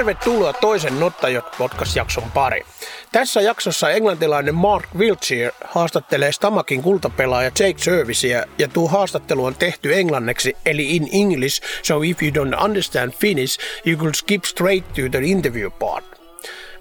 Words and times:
Tervetuloa 0.00 0.52
toisen 0.52 1.00
Nottajot 1.00 1.44
podcast-jakson 1.58 2.30
pari. 2.34 2.66
Tässä 3.12 3.40
jaksossa 3.40 3.90
englantilainen 3.90 4.54
Mark 4.54 4.88
Wiltshire 4.98 5.52
haastattelee 5.64 6.32
Stamakin 6.32 6.82
kultapelaaja 6.82 7.50
Jake 7.58 7.78
Serviceä 7.78 8.46
ja 8.58 8.68
tuo 8.68 8.88
haastattelu 8.88 9.44
on 9.44 9.54
tehty 9.54 9.94
englanniksi 9.94 10.56
eli 10.66 10.96
in 10.96 11.08
English, 11.12 11.62
so 11.82 12.02
if 12.02 12.22
you 12.22 12.30
don't 12.30 12.64
understand 12.64 13.12
Finnish, 13.12 13.58
you 13.86 13.96
could 13.96 14.14
skip 14.14 14.44
straight 14.44 14.88
to 14.88 15.02
the 15.10 15.18
interview 15.18 15.70
part. 15.70 16.19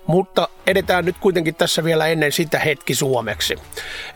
Mutta 0.10 0.48
edetään 0.68 1.05
nyt 1.05 1.16
kuitenkin 1.20 1.55
tässä 1.55 1.84
vielä 1.84 2.07
ennen 2.07 2.32
sitä 2.32 2.59
hetki 2.59 2.95
suomeksi. 2.95 3.55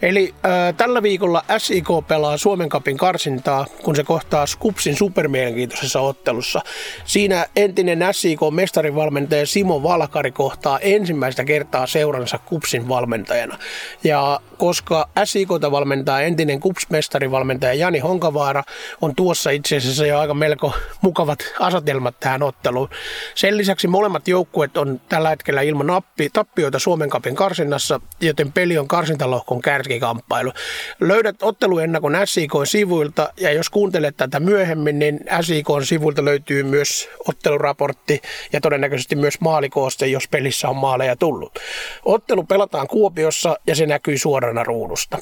Eli 0.02 0.34
äh, 0.46 0.76
tällä 0.78 1.04
viikolla 1.04 1.44
SIK 1.58 1.88
pelaa 2.08 2.38
Suomen 2.38 2.70
kapin 2.70 2.98
karsintaa, 2.98 3.66
kun 3.84 3.96
se 3.96 4.04
kohtaa 4.04 4.46
Skupsin 4.46 4.96
supermielenkiintoisessa 4.96 6.00
ottelussa. 6.00 6.62
Siinä 7.06 7.46
entinen 7.56 8.00
SIK-mestarivalmentaja 8.12 9.46
Simo 9.46 9.84
Valkari 9.84 10.32
kohtaa 10.32 10.80
ensimmäistä 10.80 11.46
kertaa 11.46 11.88
seuransa 11.88 12.38
Kupsin 12.38 12.90
valmentajana. 12.90 13.60
Ja 14.04 14.40
koska 14.64 15.10
SIKta 15.24 15.72
valmentaa 15.72 16.22
entinen 16.22 16.60
Kups-mestarivalmentaja 16.60 17.74
Jani 17.74 18.00
Honkavaara, 18.00 18.64
on 19.02 19.16
tuossa 19.16 19.50
itse 19.50 19.78
asiassa 19.78 20.06
jo 20.06 20.20
aika 20.20 20.34
melko 20.34 20.74
mukavat 21.02 21.40
asetelmat 21.60 22.20
tähän 22.20 22.44
otteluun. 22.44 22.90
Sen 23.36 23.58
lisäksi 23.58 23.88
molemmat 23.88 24.28
joukkueet 24.28 24.78
on 24.78 25.02
tällä 25.10 25.30
hetkellä 25.30 25.62
ilman 25.62 25.88
nappi, 25.88 26.30
tappioita 26.34 26.80
Suomen 26.80 27.10
kapin 27.10 27.36
karsinnassa, 27.36 28.00
joten 28.22 28.52
peli 28.52 28.78
on 28.78 28.88
karsintalohkon 28.88 29.62
kärkikamppailu. 29.62 30.52
Löydät 31.00 31.36
otteluennakon 31.42 32.14
SIK-sivuilta 32.26 33.34
ja 33.38 33.52
jos 33.52 33.70
kuuntelet 33.70 34.18
tätä 34.18 34.40
myöhemmin, 34.40 35.00
niin 35.00 35.20
SIK-sivuilta 35.42 36.26
löytyy 36.26 36.64
myös 36.64 37.10
otteluraportti 37.28 38.22
ja 38.54 38.62
todennäköisesti 38.62 39.16
myös 39.16 39.42
maalikooste, 39.42 40.08
jos 40.08 40.28
pelissä 40.28 40.70
on 40.70 40.78
maaleja 40.78 41.16
tullut. 41.16 41.60
Ottelu 42.06 42.44
pelataan 42.44 42.88
Kuopiossa 42.88 43.56
ja 43.68 43.76
se 43.76 43.86
näkyy 43.86 44.18
suorana 44.18 44.53
ruudusta. 44.62 45.18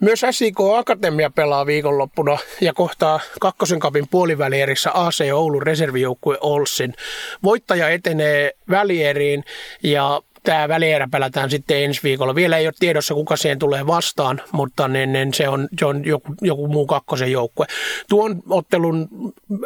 Myös 0.00 0.24
SIK 0.30 0.56
Akatemia 0.78 1.30
pelaa 1.30 1.66
viikonloppuna 1.66 2.38
ja 2.60 2.72
kohtaa 2.72 3.20
kakkosen 3.40 3.80
kapin 3.80 4.08
puolivälierissä 4.10 4.90
AC 4.94 5.32
Oulun 5.32 5.62
reservijoukkue 5.62 6.38
Olsin. 6.40 6.94
Voittaja 7.42 7.88
etenee 7.88 8.52
välieriin 8.70 9.44
ja 9.82 10.20
tämä 10.42 10.68
välierä 10.68 11.08
pelataan 11.12 11.50
sitten 11.50 11.84
ensi 11.84 12.00
viikolla. 12.02 12.34
Vielä 12.34 12.58
ei 12.58 12.66
ole 12.66 12.74
tiedossa, 12.78 13.14
kuka 13.14 13.36
siihen 13.36 13.58
tulee 13.58 13.86
vastaan, 13.86 14.40
mutta 14.52 14.88
niin, 14.88 15.12
niin 15.12 15.34
se 15.34 15.48
on, 15.48 15.68
se 15.78 15.86
on 15.86 16.04
joku, 16.04 16.34
joku 16.40 16.68
muu 16.68 16.86
kakkosen 16.86 17.32
joukkue. 17.32 17.66
Tuon 18.08 18.42
ottelun 18.48 19.08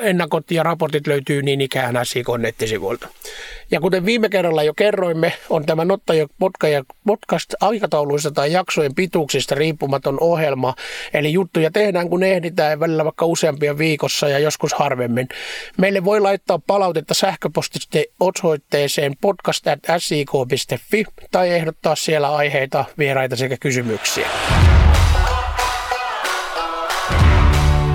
ennakot 0.01 0.51
ja 0.51 0.63
raportit 0.63 1.07
löytyy 1.07 1.43
niin 1.43 1.61
ikään 1.61 1.99
SIK 2.03 2.27
nettisivuilta. 2.39 3.09
Ja 3.71 3.81
kuten 3.81 4.07
viime 4.07 4.29
kerralla 4.29 4.63
jo 4.63 4.75
kerroimme, 4.75 5.33
on 5.51 5.67
tämä 5.67 5.85
Notta 5.85 6.15
jo 6.15 6.27
podcast 7.07 7.55
aikatauluista 7.61 8.31
tai 8.31 8.53
jaksojen 8.53 8.95
pituuksista 8.95 9.55
riippumaton 9.55 10.19
ohjelma. 10.21 10.75
Eli 11.15 11.33
juttuja 11.33 11.71
tehdään 11.71 12.11
kun 12.11 12.23
ehditään 12.23 12.71
ja 12.71 12.81
välillä 12.81 13.05
vaikka 13.05 13.27
useampia 13.27 13.79
viikossa 13.79 14.29
ja 14.29 14.39
joskus 14.39 14.75
harvemmin. 14.75 15.29
Meille 15.79 16.05
voi 16.05 16.21
laittaa 16.21 16.61
palautetta 16.67 17.15
sähköpostista 17.15 17.99
osoitteeseen 18.21 19.17
podcast.sik.fi 19.21 21.05
tai 21.31 21.51
ehdottaa 21.51 21.97
siellä 21.97 22.35
aiheita, 22.35 22.85
vieraita 22.99 23.37
sekä 23.37 23.57
kysymyksiä. 23.61 24.29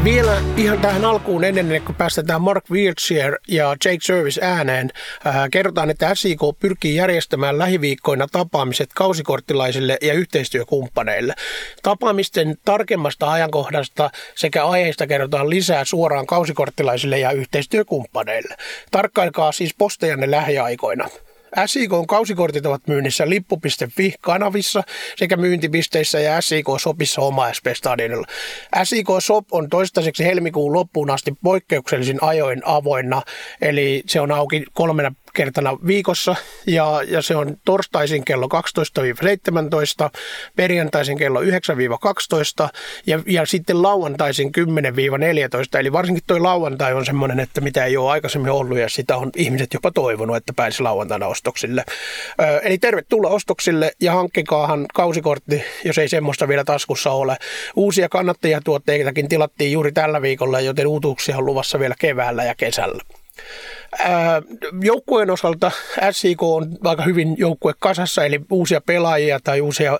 Vielä 0.03 0.41
ihan 0.57 0.79
tähän 0.79 1.05
alkuun 1.05 1.43
ennen 1.43 1.81
kuin 1.85 1.95
päästetään 1.95 2.41
Mark 2.41 2.65
Wiltshire 2.71 3.37
ja 3.47 3.69
Jake 3.69 3.97
Service 4.01 4.45
ääneen, 4.45 4.89
äh, 5.27 5.35
kerrotaan, 5.51 5.89
että 5.89 6.15
SIK 6.15 6.39
pyrkii 6.59 6.95
järjestämään 6.95 7.57
lähiviikkoina 7.57 8.27
tapaamiset 8.31 8.89
kausikorttilaisille 8.95 9.97
ja 10.01 10.13
yhteistyökumppaneille. 10.13 11.33
Tapaamisten 11.83 12.57
tarkemmasta 12.65 13.31
ajankohdasta 13.31 14.09
sekä 14.35 14.65
aiheista 14.65 15.07
kerrotaan 15.07 15.49
lisää 15.49 15.85
suoraan 15.85 16.25
kausikorttilaisille 16.25 17.19
ja 17.19 17.31
yhteistyökumppaneille. 17.31 18.55
Tarkkailkaa 18.91 19.51
siis 19.51 19.75
postejanne 19.77 20.31
lähiaikoina. 20.31 21.09
SIKn 21.65 22.07
kausikortit 22.07 22.65
ovat 22.65 22.87
myynnissä 22.87 23.29
lippu.fi-kanavissa 23.29 24.83
sekä 25.15 25.37
myyntipisteissä 25.37 26.19
ja 26.19 26.41
SIK 26.41 26.65
Shopissa 26.79 27.21
oma 27.21 27.53
SP 27.57 27.65
Stadionilla. 27.73 28.27
SIK 28.83 29.07
Shop 29.19 29.45
on 29.51 29.69
toistaiseksi 29.69 30.25
helmikuun 30.25 30.73
loppuun 30.73 31.09
asti 31.09 31.33
poikkeuksellisin 31.43 32.17
ajoin 32.21 32.61
avoinna, 32.65 33.21
eli 33.61 34.03
se 34.07 34.21
on 34.21 34.31
auki 34.31 34.63
kolmena 34.73 35.13
kertana 35.33 35.77
viikossa 35.87 36.35
ja, 36.67 37.01
ja 37.07 37.21
se 37.21 37.35
on 37.35 37.57
torstaisin 37.65 38.25
kello 38.25 38.47
12-17, 40.05 40.09
perjantaisin 40.55 41.17
kello 41.17 41.41
9-12 41.41 41.45
ja, 43.07 43.19
ja 43.25 43.45
sitten 43.45 43.81
lauantaisin 43.81 44.51
10-14. 45.75 45.79
Eli 45.79 45.91
varsinkin 45.91 46.23
tuo 46.27 46.43
lauantai 46.43 46.93
on 46.93 47.05
semmoinen, 47.05 47.39
että 47.39 47.61
mitä 47.61 47.85
ei 47.85 47.97
ole 47.97 48.11
aikaisemmin 48.11 48.51
ollut 48.51 48.77
ja 48.77 48.89
sitä 48.89 49.17
on 49.17 49.29
ihmiset 49.35 49.73
jopa 49.73 49.91
toivonut, 49.91 50.35
että 50.35 50.53
pääsi 50.53 50.83
lauantaina 50.83 51.27
ostoksille. 51.27 51.83
Ö, 52.41 52.59
eli 52.63 52.77
tervetuloa 52.77 53.31
ostoksille 53.31 53.91
ja 54.01 54.13
hankkikaahan 54.13 54.85
kausikortti, 54.93 55.63
jos 55.85 55.97
ei 55.97 56.09
semmoista 56.09 56.47
vielä 56.47 56.63
taskussa 56.63 57.11
ole. 57.11 57.37
Uusia 57.75 58.09
kannattajatuotteitakin 58.09 59.29
tilattiin 59.29 59.71
juuri 59.71 59.91
tällä 59.91 60.21
viikolla, 60.21 60.59
joten 60.59 60.87
uutuuksia 60.87 61.37
on 61.37 61.45
luvassa 61.45 61.79
vielä 61.79 61.95
keväällä 61.99 62.43
ja 62.43 62.55
kesällä. 62.55 63.20
Joukkueen 64.81 65.29
osalta 65.29 65.71
SIK 66.11 66.43
on 66.43 66.77
aika 66.83 67.03
hyvin 67.03 67.35
joukkue 67.37 67.73
kasassa, 67.79 68.25
eli 68.25 68.41
uusia 68.51 68.81
pelaajia 68.81 69.39
tai 69.43 69.61
uusia 69.61 69.99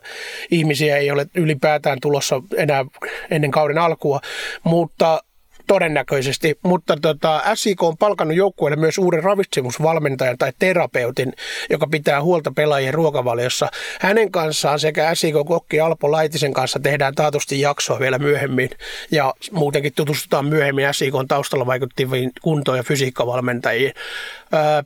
ihmisiä 0.51 0.97
ei 0.97 1.11
ole 1.11 1.25
ylipäätään 1.35 1.97
tulossa 2.01 2.41
enää 2.57 2.85
ennen 3.31 3.51
kauden 3.51 3.77
alkua, 3.77 4.19
mutta 4.63 5.23
todennäköisesti, 5.67 6.59
mutta 6.63 6.97
tota, 7.01 7.41
SIK 7.55 7.83
on 7.83 7.97
palkannut 7.97 8.37
joukkueelle 8.37 8.75
myös 8.75 8.97
uuden 8.97 9.23
ravitsemusvalmentajan 9.23 10.37
tai 10.37 10.53
terapeutin, 10.59 11.33
joka 11.69 11.87
pitää 11.87 12.21
huolta 12.21 12.51
pelaajien 12.55 12.93
ruokavaliossa. 12.93 13.69
Hänen 13.99 14.31
kanssaan 14.31 14.79
sekä 14.79 15.15
SIK-kokki 15.15 15.79
Alpo 15.79 16.11
Laitisen 16.11 16.53
kanssa 16.53 16.79
tehdään 16.79 17.15
taatusti 17.15 17.61
jaksoa 17.61 17.99
vielä 17.99 18.19
myöhemmin 18.19 18.69
ja 19.11 19.33
muutenkin 19.51 19.93
tutustutaan 19.95 20.45
myöhemmin 20.45 20.85
SIK 20.91 21.13
taustalla 21.27 21.65
vaikuttaviin 21.65 22.31
kunto- 22.41 22.75
ja 22.75 22.83
fysiikkavalmentajiin. 22.83 23.93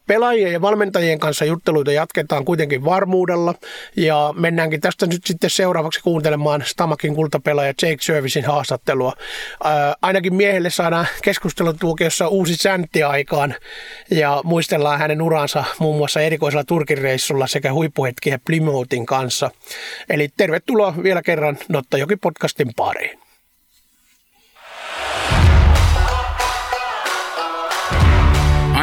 Pelaajien 0.07 0.53
ja 0.53 0.61
valmentajien 0.61 1.19
kanssa 1.19 1.45
jutteluita 1.45 1.91
jatketaan 1.91 2.45
kuitenkin 2.45 2.85
varmuudella 2.85 3.53
ja 3.95 4.33
mennäänkin 4.37 4.81
tästä 4.81 5.05
nyt 5.05 5.25
sitten 5.25 5.49
seuraavaksi 5.49 6.01
kuuntelemaan 6.01 6.63
Stamakin 6.65 7.15
kultapelaaja 7.15 7.73
Jake 7.81 7.97
Servicein 8.01 8.45
haastattelua. 8.45 9.13
Ainakin 10.01 10.33
miehelle 10.33 10.69
saadaan 10.69 11.07
keskustelutuokiossa 11.23 12.27
uusi 12.27 12.55
säntti 12.55 13.03
aikaan 13.03 13.55
ja 14.11 14.41
muistellaan 14.43 14.99
hänen 14.99 15.21
uransa 15.21 15.63
muun 15.79 15.97
muassa 15.97 16.21
erikoisella 16.21 16.63
Turkin 16.63 16.97
reissulla 16.97 17.47
sekä 17.47 17.73
huippuhetkiä 17.73 18.39
Plymouthin 18.45 19.05
kanssa. 19.05 19.51
Eli 20.09 20.29
tervetuloa 20.37 20.93
vielä 21.03 21.21
kerran 21.21 21.57
Nottajoki 21.69 22.15
podcastin 22.15 22.71
pariin. 22.75 23.24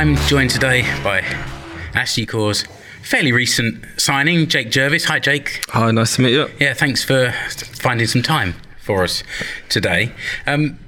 I'm 0.03 0.17
joined 0.27 0.51
today 0.51 0.83
by 1.05 1.21
Ashley 1.95 2.27
Core's 2.27 2.65
fairly 3.05 3.31
recent 3.31 3.85
signing, 3.99 4.49
Jake 4.49 4.69
Jervis. 4.69 5.05
Hi, 5.05 5.21
Jake. 5.21 5.65
Hi, 5.69 5.93
nice 5.93 6.17
to 6.17 6.23
meet 6.23 6.33
you. 6.33 6.49
Yeah, 6.59 6.75
thanks 6.75 7.05
for 7.05 7.31
finding 7.81 8.09
some 8.09 8.21
time 8.21 8.57
for 8.81 9.05
us 9.05 9.23
today. 9.69 10.11
Um, 10.45 10.81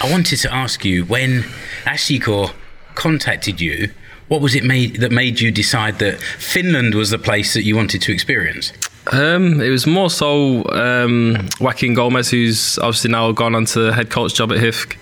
I 0.00 0.10
wanted 0.10 0.38
to 0.38 0.54
ask 0.54 0.86
you 0.86 1.04
when 1.04 1.44
Ashley 1.84 2.18
Core 2.18 2.52
contacted 2.94 3.60
you, 3.60 3.90
what 4.28 4.40
was 4.40 4.54
it 4.54 4.64
made 4.64 5.00
that 5.00 5.12
made 5.12 5.40
you 5.40 5.52
decide 5.52 5.98
that 5.98 6.18
Finland 6.22 6.94
was 6.94 7.10
the 7.10 7.18
place 7.18 7.52
that 7.52 7.64
you 7.64 7.76
wanted 7.76 8.00
to 8.00 8.10
experience? 8.10 8.72
Um, 9.12 9.60
it 9.60 9.68
was 9.68 9.86
more 9.86 10.08
so 10.08 10.64
um, 10.70 11.46
Joaquin 11.60 11.92
Gomez, 11.92 12.30
who's 12.30 12.78
obviously 12.78 13.10
now 13.10 13.32
gone 13.32 13.54
on 13.54 13.66
to 13.66 13.92
head 13.92 14.08
coach 14.08 14.32
job 14.32 14.50
at 14.50 14.60
HIFK. 14.60 14.96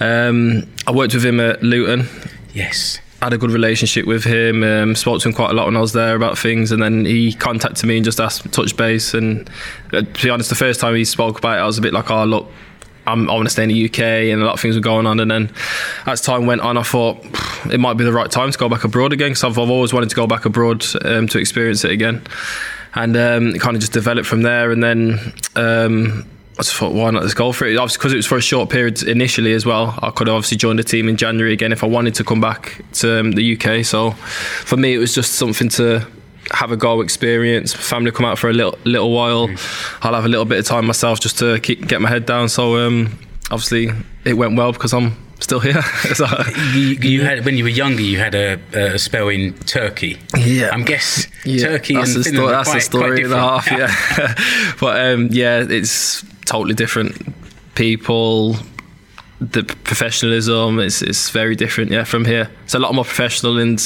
Um, 0.00 0.66
I 0.86 0.92
worked 0.92 1.12
with 1.12 1.26
him 1.26 1.38
at 1.38 1.62
Luton 1.62 2.08
Yes. 2.52 3.00
had 3.20 3.32
a 3.32 3.38
good 3.38 3.50
relationship 3.50 4.04
with 4.06 4.24
him. 4.24 4.64
Um, 4.64 4.94
spoke 4.94 5.20
to 5.22 5.28
him 5.28 5.34
quite 5.34 5.50
a 5.50 5.54
lot 5.54 5.66
when 5.66 5.76
I 5.76 5.80
was 5.80 5.92
there 5.92 6.16
about 6.16 6.36
things, 6.36 6.72
and 6.72 6.82
then 6.82 7.04
he 7.04 7.32
contacted 7.32 7.86
me 7.86 7.96
and 7.96 8.04
just 8.04 8.20
asked 8.20 8.50
touch 8.52 8.76
base. 8.76 9.14
And 9.14 9.48
uh, 9.92 10.02
to 10.02 10.22
be 10.22 10.30
honest, 10.30 10.48
the 10.48 10.56
first 10.56 10.80
time 10.80 10.94
he 10.94 11.04
spoke 11.04 11.38
about 11.38 11.58
it, 11.58 11.62
I 11.62 11.66
was 11.66 11.78
a 11.78 11.82
bit 11.82 11.92
like, 11.92 12.10
"Oh, 12.10 12.24
look, 12.24 12.50
I'm, 13.06 13.30
I 13.30 13.34
want 13.34 13.46
to 13.46 13.50
stay 13.50 13.62
in 13.62 13.68
the 13.68 13.84
UK," 13.86 14.00
and 14.00 14.42
a 14.42 14.44
lot 14.44 14.54
of 14.54 14.60
things 14.60 14.74
were 14.74 14.80
going 14.82 15.06
on. 15.06 15.20
And 15.20 15.30
then 15.30 15.52
as 16.06 16.20
time 16.20 16.46
went 16.46 16.62
on, 16.62 16.76
I 16.76 16.82
thought 16.82 17.24
it 17.70 17.78
might 17.78 17.94
be 17.94 18.04
the 18.04 18.12
right 18.12 18.30
time 18.30 18.50
to 18.50 18.58
go 18.58 18.68
back 18.68 18.84
abroad 18.84 19.12
again 19.12 19.30
because 19.30 19.44
I've, 19.44 19.58
I've 19.58 19.70
always 19.70 19.92
wanted 19.92 20.10
to 20.10 20.16
go 20.16 20.26
back 20.26 20.44
abroad 20.44 20.84
um, 21.04 21.28
to 21.28 21.38
experience 21.38 21.84
it 21.84 21.92
again. 21.92 22.22
And 22.94 23.16
um, 23.16 23.54
it 23.54 23.60
kind 23.60 23.74
of 23.74 23.80
just 23.80 23.92
developed 23.94 24.26
from 24.28 24.42
there. 24.42 24.70
And 24.70 24.82
then 24.84 25.32
um, 25.56 26.28
I 26.58 26.62
just 26.62 26.74
thought, 26.74 26.92
why 26.92 27.10
not 27.10 27.22
just 27.22 27.36
go 27.36 27.50
for 27.52 27.66
it? 27.66 27.76
Obviously, 27.76 27.98
because 27.98 28.12
it 28.12 28.16
was 28.16 28.26
for 28.26 28.36
a 28.36 28.42
short 28.42 28.68
period 28.68 29.02
initially 29.02 29.54
as 29.54 29.64
well. 29.64 29.98
I 30.02 30.10
could 30.10 30.26
have 30.26 30.36
obviously 30.36 30.58
joined 30.58 30.78
the 30.78 30.84
team 30.84 31.08
in 31.08 31.16
January 31.16 31.52
again 31.52 31.72
if 31.72 31.82
I 31.82 31.86
wanted 31.86 32.14
to 32.16 32.24
come 32.24 32.40
back 32.42 32.82
to 32.94 33.20
um, 33.20 33.32
the 33.32 33.56
UK. 33.56 33.84
So 33.84 34.10
for 34.10 34.76
me, 34.76 34.94
it 34.94 34.98
was 34.98 35.14
just 35.14 35.32
something 35.34 35.70
to 35.70 36.06
have 36.50 36.70
a 36.70 36.76
go 36.76 37.00
experience. 37.00 37.72
Family 37.72 38.10
come 38.10 38.26
out 38.26 38.38
for 38.38 38.50
a 38.50 38.52
little 38.52 38.78
little 38.84 39.12
while. 39.12 39.48
Mm. 39.48 40.04
I'll 40.04 40.14
have 40.14 40.26
a 40.26 40.28
little 40.28 40.44
bit 40.44 40.58
of 40.58 40.66
time 40.66 40.86
myself 40.86 41.20
just 41.20 41.38
to 41.38 41.58
keep, 41.60 41.86
get 41.88 42.02
my 42.02 42.08
head 42.10 42.26
down. 42.26 42.50
So 42.50 42.76
um, 42.76 43.18
obviously, 43.50 43.90
it 44.24 44.34
went 44.34 44.56
well 44.56 44.72
because 44.72 44.92
I'm 44.92 45.16
still 45.40 45.60
here. 45.60 45.82
so, 46.14 46.26
you, 46.74 46.96
you, 47.00 47.22
had 47.24 47.44
when 47.44 47.56
you 47.56 47.64
were 47.64 47.70
younger, 47.70 48.02
you 48.02 48.18
had 48.18 48.34
a, 48.34 48.60
a 48.74 48.98
spell 48.98 49.28
in 49.28 49.54
Turkey. 49.54 50.18
Yeah, 50.36 50.70
I'm 50.70 50.84
guess 50.84 51.26
yeah, 51.44 51.66
Turkey 51.66 51.94
that's 51.94 52.14
and 52.14 52.24
the 52.24 52.30
Finland. 52.30 52.48
Sto- 52.48 52.52
that's 52.52 52.68
quite, 52.68 52.74
the 52.74 52.80
story 52.82 53.24
and 53.24 53.32
a 53.32 53.38
half. 53.38 53.70
Yeah, 53.70 54.74
but 54.80 55.06
um, 55.06 55.28
yeah, 55.30 55.64
it's 55.68 56.24
totally 56.52 56.74
different 56.74 57.16
people. 57.74 58.56
The 59.40 59.64
professionalism 59.84 60.78
is 60.78 61.02
it's 61.02 61.30
very 61.30 61.56
different. 61.56 61.90
Yeah, 61.90 62.04
from 62.04 62.24
here, 62.26 62.50
it's 62.64 62.74
a 62.74 62.78
lot 62.78 62.94
more 62.94 63.04
professional, 63.04 63.58
and 63.58 63.78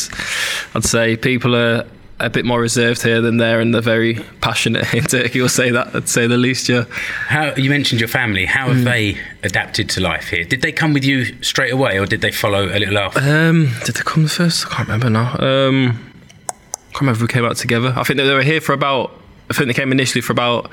I'd 0.74 0.84
say 0.84 1.16
people 1.16 1.54
are 1.54 1.86
a 2.18 2.28
bit 2.28 2.44
more 2.44 2.60
reserved 2.60 3.02
here 3.02 3.20
than 3.20 3.36
there, 3.36 3.60
and 3.60 3.72
they're 3.72 3.80
very 3.80 4.14
passionate 4.40 4.92
in 4.98 5.04
Turkey. 5.04 5.38
We'll 5.38 5.48
say 5.48 5.70
that, 5.70 5.94
I'd 5.94 6.08
say 6.08 6.26
the 6.26 6.36
least. 6.36 6.68
Yeah. 6.68 6.84
How 7.28 7.54
you 7.54 7.70
mentioned 7.70 8.00
your 8.00 8.08
family? 8.08 8.46
How 8.46 8.66
have 8.66 8.78
mm. 8.78 8.84
they 8.84 9.18
adapted 9.44 9.88
to 9.90 10.00
life 10.00 10.28
here? 10.28 10.44
Did 10.44 10.62
they 10.62 10.72
come 10.72 10.92
with 10.92 11.04
you 11.04 11.40
straight 11.42 11.72
away, 11.72 12.00
or 12.00 12.06
did 12.06 12.20
they 12.20 12.32
follow 12.32 12.64
a 12.66 12.78
little 12.80 12.98
after? 12.98 13.20
Um, 13.20 13.70
did 13.84 13.94
they 13.94 14.02
come 14.02 14.26
first? 14.26 14.66
I 14.66 14.68
can't 14.70 14.88
remember 14.88 15.10
now. 15.10 15.28
Um, 15.38 16.12
I 16.48 16.92
can't 16.92 17.02
remember 17.02 17.18
if 17.18 17.22
we 17.22 17.28
came 17.28 17.44
out 17.44 17.56
together. 17.56 17.94
I 17.96 18.02
think 18.02 18.16
they 18.16 18.34
were 18.34 18.42
here 18.42 18.60
for 18.60 18.72
about. 18.72 19.12
I 19.48 19.54
think 19.54 19.68
they 19.68 19.74
came 19.74 19.92
initially 19.92 20.22
for 20.22 20.32
about 20.32 20.72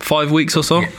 five 0.00 0.30
weeks 0.32 0.56
or 0.56 0.64
so, 0.64 0.80
yeah. 0.80 0.90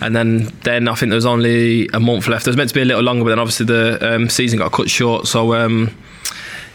and 0.00 0.14
then 0.14 0.52
then 0.62 0.88
I 0.88 0.94
think 0.94 1.10
there 1.10 1.16
was 1.16 1.26
only 1.26 1.88
a 1.92 2.00
month 2.00 2.28
left. 2.28 2.46
It 2.46 2.50
was 2.50 2.56
meant 2.56 2.68
to 2.68 2.74
be 2.74 2.82
a 2.82 2.84
little 2.84 3.02
longer, 3.02 3.24
but 3.24 3.30
then 3.30 3.38
obviously 3.38 3.66
the 3.66 4.14
um, 4.14 4.28
season 4.28 4.58
got 4.58 4.72
cut 4.72 4.88
short. 4.88 5.26
So 5.26 5.54
um, 5.54 5.94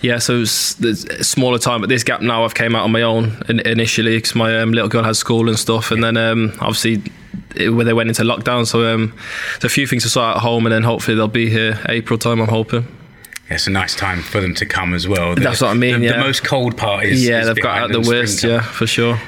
yeah, 0.01 0.19
so 0.19 0.41
it's, 0.41 0.79
a 0.79 1.23
smaller 1.23 1.57
time. 1.57 1.81
But 1.81 1.89
this 1.89 2.03
gap 2.03 2.21
now, 2.21 2.43
I've 2.43 2.55
came 2.55 2.75
out 2.75 2.83
on 2.83 2.91
my 2.91 3.01
own 3.01 3.41
initially 3.49 4.17
because 4.17 4.35
my 4.35 4.59
um, 4.59 4.71
little 4.71 4.89
girl 4.89 5.03
has 5.03 5.17
school 5.17 5.49
and 5.49 5.57
stuff, 5.57 5.91
and 5.91 6.03
then 6.03 6.17
um, 6.17 6.53
obviously 6.59 7.01
it, 7.55 7.69
where 7.69 7.85
they 7.85 7.93
went 7.93 8.09
into 8.09 8.23
lockdown. 8.23 8.67
So 8.67 8.93
um, 8.93 9.13
there's 9.53 9.65
a 9.65 9.69
few 9.69 9.87
things 9.87 10.03
to 10.03 10.09
sort 10.09 10.35
at 10.35 10.41
home, 10.41 10.65
and 10.65 10.73
then 10.73 10.83
hopefully 10.83 11.15
they'll 11.15 11.27
be 11.27 11.49
here 11.49 11.79
April 11.89 12.19
time. 12.19 12.39
I'm 12.39 12.47
hoping. 12.47 12.83
Yeah, 13.47 13.55
it's 13.55 13.67
a 13.67 13.71
nice 13.71 13.95
time 13.95 14.21
for 14.21 14.41
them 14.41 14.53
to 14.55 14.65
come 14.65 14.93
as 14.93 15.07
well. 15.07 15.33
The, 15.33 15.41
That's 15.41 15.61
what 15.61 15.71
I 15.71 15.73
mean. 15.73 16.01
The, 16.01 16.07
yeah. 16.07 16.17
the 16.17 16.23
most 16.23 16.43
cold 16.43 16.77
part 16.77 17.05
is 17.05 17.25
yeah, 17.25 17.45
they've 17.45 17.61
got 17.61 17.77
out 17.77 17.91
the 17.91 18.01
worst. 18.01 18.43
Yeah, 18.43 18.61
for 18.61 18.85
sure. 18.85 19.19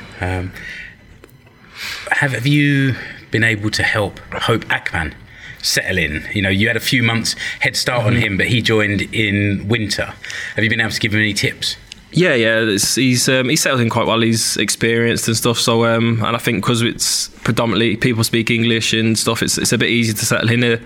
Have, 2.12 2.34
have 2.34 2.48
you 2.48 2.96
been 3.32 3.44
able 3.44 3.70
to 3.72 3.84
help 3.84 4.20
Hope 4.34 4.66
Akpan 4.66 5.14
settle 5.62 5.98
in? 5.98 6.26
You 6.34 6.42
know, 6.42 6.50
you 6.50 6.68
had 6.68 6.78
a 6.78 6.82
few 6.82 7.04
months 7.04 7.36
head 7.60 7.76
start 7.76 8.02
mm-hmm. 8.02 8.16
on 8.16 8.22
him, 8.22 8.38
but 8.38 8.48
he 8.48 8.62
joined 8.62 9.02
in 9.14 9.68
winter. 9.68 10.14
Have 10.56 10.64
you 10.64 10.70
been 10.70 10.82
able 10.82 10.92
to 10.92 11.00
give 11.00 11.14
him 11.14 11.20
any 11.20 11.34
tips? 11.34 11.78
Yeah, 12.12 12.34
yeah, 12.34 12.66
he's 12.66 13.30
um, 13.30 13.50
he's 13.50 13.62
settled 13.62 13.82
in 13.82 13.90
quite 13.90 14.08
well. 14.08 14.20
He's 14.22 14.58
experienced 14.58 15.28
and 15.28 15.38
stuff. 15.38 15.60
So, 15.60 15.86
um, 15.86 16.24
and 16.24 16.36
I 16.36 16.40
think 16.40 16.64
because 16.64 16.82
it's 16.82 17.30
predominantly 17.44 17.98
people 17.98 18.24
speak 18.24 18.50
English 18.50 18.94
and 18.94 19.18
stuff, 19.18 19.44
it's 19.44 19.60
it's 19.60 19.74
a 19.74 19.78
bit 19.78 19.90
easier 19.90 20.16
to 20.16 20.26
settle 20.26 20.50
in 20.50 20.64
here 20.64 20.82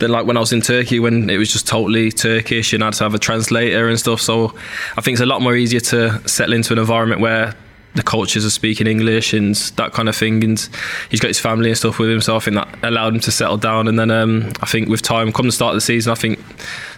than 0.00 0.10
like 0.10 0.26
when 0.26 0.36
I 0.36 0.40
was 0.40 0.52
in 0.52 0.62
Turkey 0.62 0.98
when 0.98 1.30
it 1.30 1.38
was 1.38 1.52
just 1.52 1.68
totally 1.68 2.10
Turkish 2.10 2.72
and 2.72 2.82
I 2.82 2.86
had 2.86 2.94
to 2.94 3.04
have 3.04 3.14
a 3.14 3.20
translator 3.20 3.88
and 3.88 4.00
stuff. 4.00 4.20
So, 4.20 4.52
I 4.96 5.00
think 5.00 5.14
it's 5.14 5.20
a 5.20 5.26
lot 5.26 5.42
more 5.42 5.54
easier 5.54 5.80
to 5.80 6.28
settle 6.28 6.54
into 6.54 6.72
an 6.72 6.80
environment 6.80 7.20
where 7.20 7.54
the 7.94 8.02
coaches 8.02 8.44
are 8.44 8.50
speaking 8.50 8.86
English 8.86 9.32
and 9.32 9.54
that 9.76 9.92
kind 9.92 10.08
of 10.08 10.16
thing. 10.16 10.42
And 10.42 10.68
he's 11.10 11.20
got 11.20 11.28
his 11.28 11.38
family 11.38 11.70
and 11.70 11.78
stuff 11.78 11.98
with 11.98 12.10
him, 12.10 12.20
so 12.20 12.36
I 12.36 12.40
think 12.40 12.56
that 12.56 12.68
allowed 12.82 13.14
him 13.14 13.20
to 13.20 13.30
settle 13.30 13.56
down. 13.56 13.88
And 13.88 13.98
then 13.98 14.10
um, 14.10 14.52
I 14.60 14.66
think 14.66 14.88
with 14.88 15.02
time, 15.02 15.32
come 15.32 15.46
the 15.46 15.52
start 15.52 15.70
of 15.70 15.76
the 15.76 15.80
season, 15.80 16.12
I 16.12 16.16
think 16.16 16.38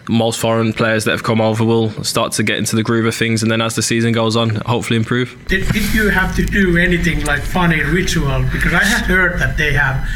most 0.09 0.39
foreign 0.39 0.73
players 0.73 1.05
that 1.05 1.11
have 1.11 1.23
come 1.23 1.41
over 1.41 1.65
will 1.65 1.91
start 2.05 2.33
to 2.33 2.43
get 2.43 2.59
into 2.59 2.77
the 2.77 2.83
groove 2.83 3.07
of 3.07 3.15
things. 3.15 3.43
And 3.43 3.51
then 3.51 3.61
as 3.61 3.75
the 3.75 3.83
season 3.83 4.13
goes 4.13 4.37
on, 4.37 4.57
hopefully 4.67 4.97
improve. 4.97 5.37
Did, 5.49 5.71
did 5.73 5.93
you 5.95 6.09
have 6.11 6.35
to 6.37 6.45
do 6.45 6.79
anything 6.79 7.25
like 7.25 7.43
funny 7.43 7.83
ritual? 7.83 8.43
Because 8.53 8.73
I 8.73 8.85
have 8.85 9.07
heard 9.07 9.39
that 9.41 9.57
they 9.57 9.73
have 9.73 10.09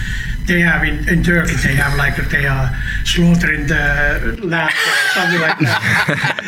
they 0.46 0.60
have 0.60 0.84
in, 0.84 1.08
in 1.08 1.22
Turkey, 1.22 1.54
they 1.56 1.74
have 1.74 1.96
like 1.96 2.16
they 2.30 2.46
are 2.46 2.70
slaughtering 3.04 3.66
the 3.66 4.38
lamb 4.42 4.68
or 4.68 4.96
something 5.14 5.40
like 5.40 5.58
that. 5.58 6.40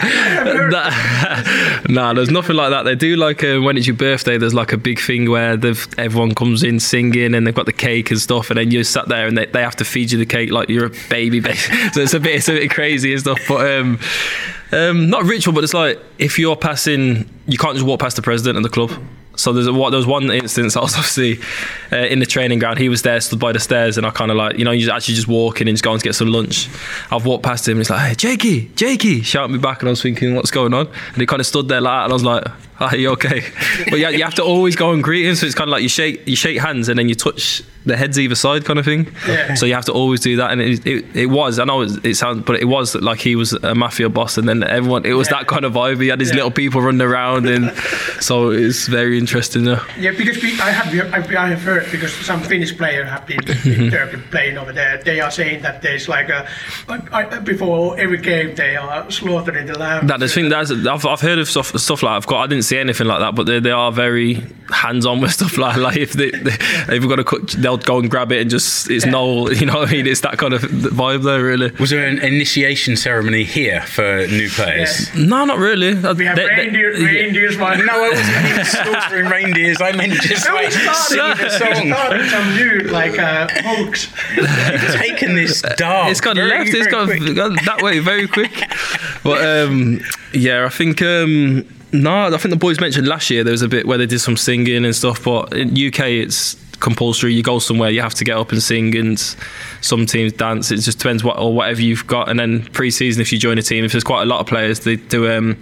nah, 1.89 2.13
there's 2.13 2.31
nothing 2.31 2.57
like 2.57 2.71
that. 2.71 2.83
They 2.85 2.95
do 2.95 3.17
like 3.17 3.43
uh, 3.45 3.61
when 3.61 3.77
it's 3.77 3.87
your 3.87 3.97
birthday. 3.97 4.39
There's 4.39 4.55
like 4.55 4.73
a 4.73 4.77
big 4.77 5.01
thing 5.01 5.31
where 5.31 5.53
everyone 5.99 6.35
comes 6.35 6.63
in 6.63 6.81
singing 6.81 7.35
and 7.35 7.47
they've 7.47 7.55
got 7.55 7.67
the 7.67 7.73
cake 7.73 8.11
and 8.11 8.21
stuff, 8.21 8.51
and 8.51 8.59
then 8.59 8.71
you 8.71 8.85
sat 8.85 9.09
there 9.09 9.27
and 9.27 9.37
they, 9.37 9.47
they 9.47 9.63
have 9.63 9.77
to 9.77 9.85
feed 9.85 10.13
you 10.13 10.19
the 10.19 10.27
cake 10.27 10.51
like 10.51 10.69
you're 10.69 10.87
a 10.87 10.93
baby. 11.09 11.41
so 11.93 12.01
it's 12.01 12.15
a 12.15 12.21
bit 12.21 12.37
it's 12.37 12.49
a 12.49 12.53
bit 12.53 12.71
crazy 12.71 13.13
and 13.13 13.21
stuff, 13.21 13.41
but. 13.49 13.71
Um, 13.71 13.99
um, 14.75 15.11
not 15.11 15.25
ritual, 15.25 15.53
but 15.53 15.65
it's 15.65 15.75
like 15.75 16.01
if 16.19 16.39
you're 16.39 16.57
passing, 16.57 17.29
you 17.47 17.59
can't 17.59 17.75
just 17.75 17.87
walk 17.87 18.01
past 18.01 18.17
the 18.17 18.23
president 18.23 18.57
of 18.57 18.63
the 18.63 18.71
club. 18.71 18.91
So 19.43 19.53
there's 19.53 19.67
a, 19.67 19.73
there 19.73 19.99
was 19.99 20.07
one 20.07 20.31
instance 20.31 20.77
I 20.77 20.81
was 20.81 20.95
obviously 20.95 21.41
uh, 21.91 22.07
in 22.07 22.21
the 22.21 22.27
training 22.27 22.61
ground. 22.61 22.79
He 22.79 22.89
was 22.89 23.03
there, 23.03 23.21
stood 23.21 23.41
by 23.41 23.53
the 23.53 23.61
stairs, 23.61 23.99
and 23.99 24.07
I 24.07 24.11
kind 24.11 24.31
of 24.31 24.37
like 24.37 24.57
you 24.59 24.65
know 24.65 24.71
you 24.71 24.91
actually 24.91 25.15
just 25.15 25.29
walking 25.29 25.69
and 25.69 25.77
just 25.77 25.85
going 25.85 25.99
to 25.99 26.05
get 26.05 26.15
some 26.15 26.29
lunch. 26.29 26.69
I've 27.11 27.27
walked 27.27 27.45
past 27.45 27.67
him, 27.67 27.73
and 27.73 27.81
he's 27.81 27.91
like, 27.91 28.09
"Hey, 28.09 28.15
Jakey, 28.15 28.71
Jakey!" 28.77 29.23
shouting 29.23 29.53
me 29.53 29.59
back, 29.59 29.81
and 29.81 29.89
I 29.89 29.91
was 29.91 30.03
thinking, 30.03 30.35
"What's 30.35 30.51
going 30.51 30.73
on?" 30.73 30.87
And 30.87 31.17
he 31.17 31.27
kind 31.27 31.41
of 31.41 31.47
stood 31.47 31.69
there 31.69 31.81
like, 31.81 32.05
and 32.05 32.13
I 32.13 32.15
was 32.15 32.25
like, 32.25 32.45
"Are 32.93 32.97
you 32.97 33.11
okay?" 33.11 33.43
but 33.91 33.99
yeah, 33.99 34.11
you 34.11 34.25
have 34.25 34.35
to 34.35 34.45
always 34.45 34.77
go 34.77 34.93
and 34.93 35.03
greet 35.03 35.27
him. 35.27 35.35
So 35.35 35.47
it's 35.47 35.55
kind 35.55 35.69
of 35.69 35.73
like 35.73 35.83
you 35.83 35.89
shake 35.89 36.27
you 36.27 36.37
shake 36.37 36.59
hands, 36.59 36.89
and 36.89 36.99
then 36.99 37.09
you 37.09 37.15
touch 37.15 37.63
the 37.85 37.97
heads 37.97 38.19
either 38.19 38.35
side, 38.35 38.65
kind 38.65 38.79
of 38.79 38.85
thing. 38.85 39.13
Yeah. 39.27 39.55
So 39.55 39.67
you 39.67 39.75
have 39.75 39.85
to 39.87 39.93
always 39.93 40.21
do 40.21 40.37
that, 40.37 40.53
and 40.53 40.61
it 40.61 40.87
it, 40.87 41.05
it 41.15 41.27
was. 41.27 41.59
I 41.59 41.65
know 41.65 41.83
it, 41.83 42.05
it, 42.05 42.15
sounds, 42.17 42.45
but 42.45 42.57
it 42.57 42.67
was 42.67 42.95
like 42.95 43.21
he 43.21 43.37
was 43.37 43.53
a 43.53 43.75
mafia 43.75 44.09
boss, 44.09 44.39
and 44.39 44.49
then 44.49 44.63
everyone. 44.63 45.05
It 45.05 45.15
was 45.15 45.29
yeah. 45.29 45.39
that 45.39 45.49
kind 45.49 45.65
of 45.65 45.73
vibe. 45.73 46.01
He 46.01 46.09
had 46.09 46.21
his 46.21 46.31
yeah. 46.31 46.37
little 46.37 46.51
people 46.51 46.81
running 46.81 47.01
around, 47.01 47.49
and 47.49 47.73
so 48.21 48.51
it's 48.51 48.87
very 48.87 49.19
interesting. 49.19 49.65
Yeah. 49.65 49.85
Yeah, 49.99 50.13
because 50.13 50.41
we, 50.43 50.53
I 50.61 50.71
have 50.71 51.15
I 51.15 51.49
have 51.49 51.63
heard 51.63 51.91
because 51.91 52.13
some 52.13 52.41
Finnish 52.41 52.77
player 52.77 53.05
have 53.05 53.27
been 53.27 53.41
in 53.65 53.91
Turkey 53.91 54.19
playing 54.31 54.59
over 54.59 54.73
there. 54.73 54.99
They 55.03 55.21
are 55.21 55.31
saying 55.31 55.63
that 55.63 55.83
there's 55.83 56.09
like 56.09 56.29
a 56.29 56.49
before 57.45 57.99
every 57.99 58.19
game 58.19 58.55
they 58.55 58.77
are 58.77 59.11
slaughtering 59.11 59.67
the 59.67 59.79
lamb. 59.79 60.07
That 60.07 60.21
the 60.21 60.29
thing 60.29 60.49
that's 60.49 60.71
I've, 60.71 61.07
I've 61.07 61.21
heard 61.21 61.39
of 61.39 61.49
stuff 61.49 61.77
stuff 61.79 62.03
like 62.03 62.13
I've 62.13 62.27
got 62.27 62.43
I 62.43 62.47
didn't 62.47 62.65
see 62.65 62.72
anything 62.79 63.07
like 63.07 63.21
that, 63.21 63.35
but 63.35 63.45
they, 63.45 63.61
they 63.61 63.71
are 63.71 63.93
very 63.93 64.43
hands 64.71 65.05
on 65.05 65.21
with 65.21 65.33
stuff 65.33 65.59
like 65.59 65.77
like 65.89 65.97
if 65.97 66.13
they, 66.13 66.31
they 66.31 66.57
they've 66.89 67.09
got 67.09 67.17
to 67.17 67.25
cook, 67.25 67.51
they'll 67.51 67.77
go 67.77 67.99
and 67.99 68.11
grab 68.11 68.33
it 68.33 68.41
and 68.41 68.51
just 68.51 68.91
it's 68.91 69.05
yeah. 69.05 69.13
no 69.13 69.51
you 69.51 69.67
know 69.67 69.81
what 69.81 69.89
I 69.89 69.93
mean 69.93 70.07
it's 70.07 70.21
that 70.23 70.39
kind 70.39 70.55
of 70.55 70.63
vibe 70.63 71.25
there 71.25 71.43
really. 71.43 71.71
Was 71.79 71.91
there 71.91 72.07
an 72.07 72.19
initiation 72.19 72.97
ceremony 72.97 73.45
here 73.45 73.83
for 73.83 74.27
new 74.27 74.49
players? 74.49 75.15
Yeah. 75.15 75.27
No, 75.27 75.45
not 75.45 75.59
really. 75.59 75.95
We 75.95 76.01
have 76.01 76.37
they, 76.37 76.47
reindeer, 76.47 76.97
they, 76.97 77.05
reindeers. 77.05 77.57
No, 77.59 77.65
I 77.65 78.09
wasn't 78.11 78.67
slaughtering 78.67 79.27
reindeers. 79.27 79.81
I 79.81 79.93
meant 79.93 80.15
just 80.15 80.49
like 80.49 80.73
singing 80.73 81.37
the 81.37 81.51
song. 81.51 81.93
Started 81.93 82.31
some 82.31 82.55
new 82.57 82.81
like 82.91 83.19
uh, 83.19 83.49
hoax. 83.63 84.13
taken 84.95 85.35
this 85.35 85.63
dark. 85.77 86.11
It's 86.11 86.21
gone 86.21 86.37
left. 86.37 86.71
Very 86.71 86.81
it's 86.81 86.91
gone, 86.91 87.35
gone, 87.35 87.59
that 87.65 87.83
way 87.83 87.99
very 87.99 88.27
quick. 88.29 88.53
But 89.23 89.45
um, 89.45 90.01
yeah, 90.33 90.65
I 90.65 90.69
think. 90.69 91.03
Um, 91.03 91.67
no, 91.93 92.27
I 92.27 92.37
think 92.39 92.51
the 92.51 92.57
boys 92.57 92.81
mentioned 92.81 93.07
last 93.07 93.31
year 93.31 93.45
there 93.45 93.53
was 93.53 93.63
a 93.63 93.69
bit 93.69 93.87
where 93.87 93.99
they 93.99 94.07
did 94.07 94.21
some 94.21 94.37
singing 94.37 94.85
and 94.85 94.95
stuff, 94.95 95.25
but 95.25 95.53
in 95.53 95.71
UK 95.71 96.01
it's 96.01 96.57
compulsory. 96.83 97.33
You 97.33 97.43
go 97.43 97.59
somewhere, 97.59 97.89
you 97.89 98.03
have 98.03 98.15
to 98.15 98.25
get 98.25 98.37
up 98.37 98.53
and 98.53 98.63
sing, 98.63 98.95
and 98.97 99.19
some 99.81 100.05
teams 100.05 100.33
dance. 100.35 100.71
It 100.71 100.81
just 100.81 100.99
depends 100.99 101.25
what 101.25 101.39
or 101.39 101.55
whatever 101.55 101.81
you've 101.81 102.07
got. 102.07 102.29
And 102.29 102.39
then 102.39 102.65
pre-season, 102.67 103.23
if 103.23 103.33
you 103.33 103.39
join 103.39 103.57
a 103.57 103.63
team, 103.63 103.85
if 103.85 103.93
there's 103.93 104.05
quite 104.05 104.23
a 104.23 104.27
lot 104.27 104.41
of 104.41 104.47
players, 104.47 104.81
they 104.81 104.97
do. 104.97 105.31
Um, 105.31 105.57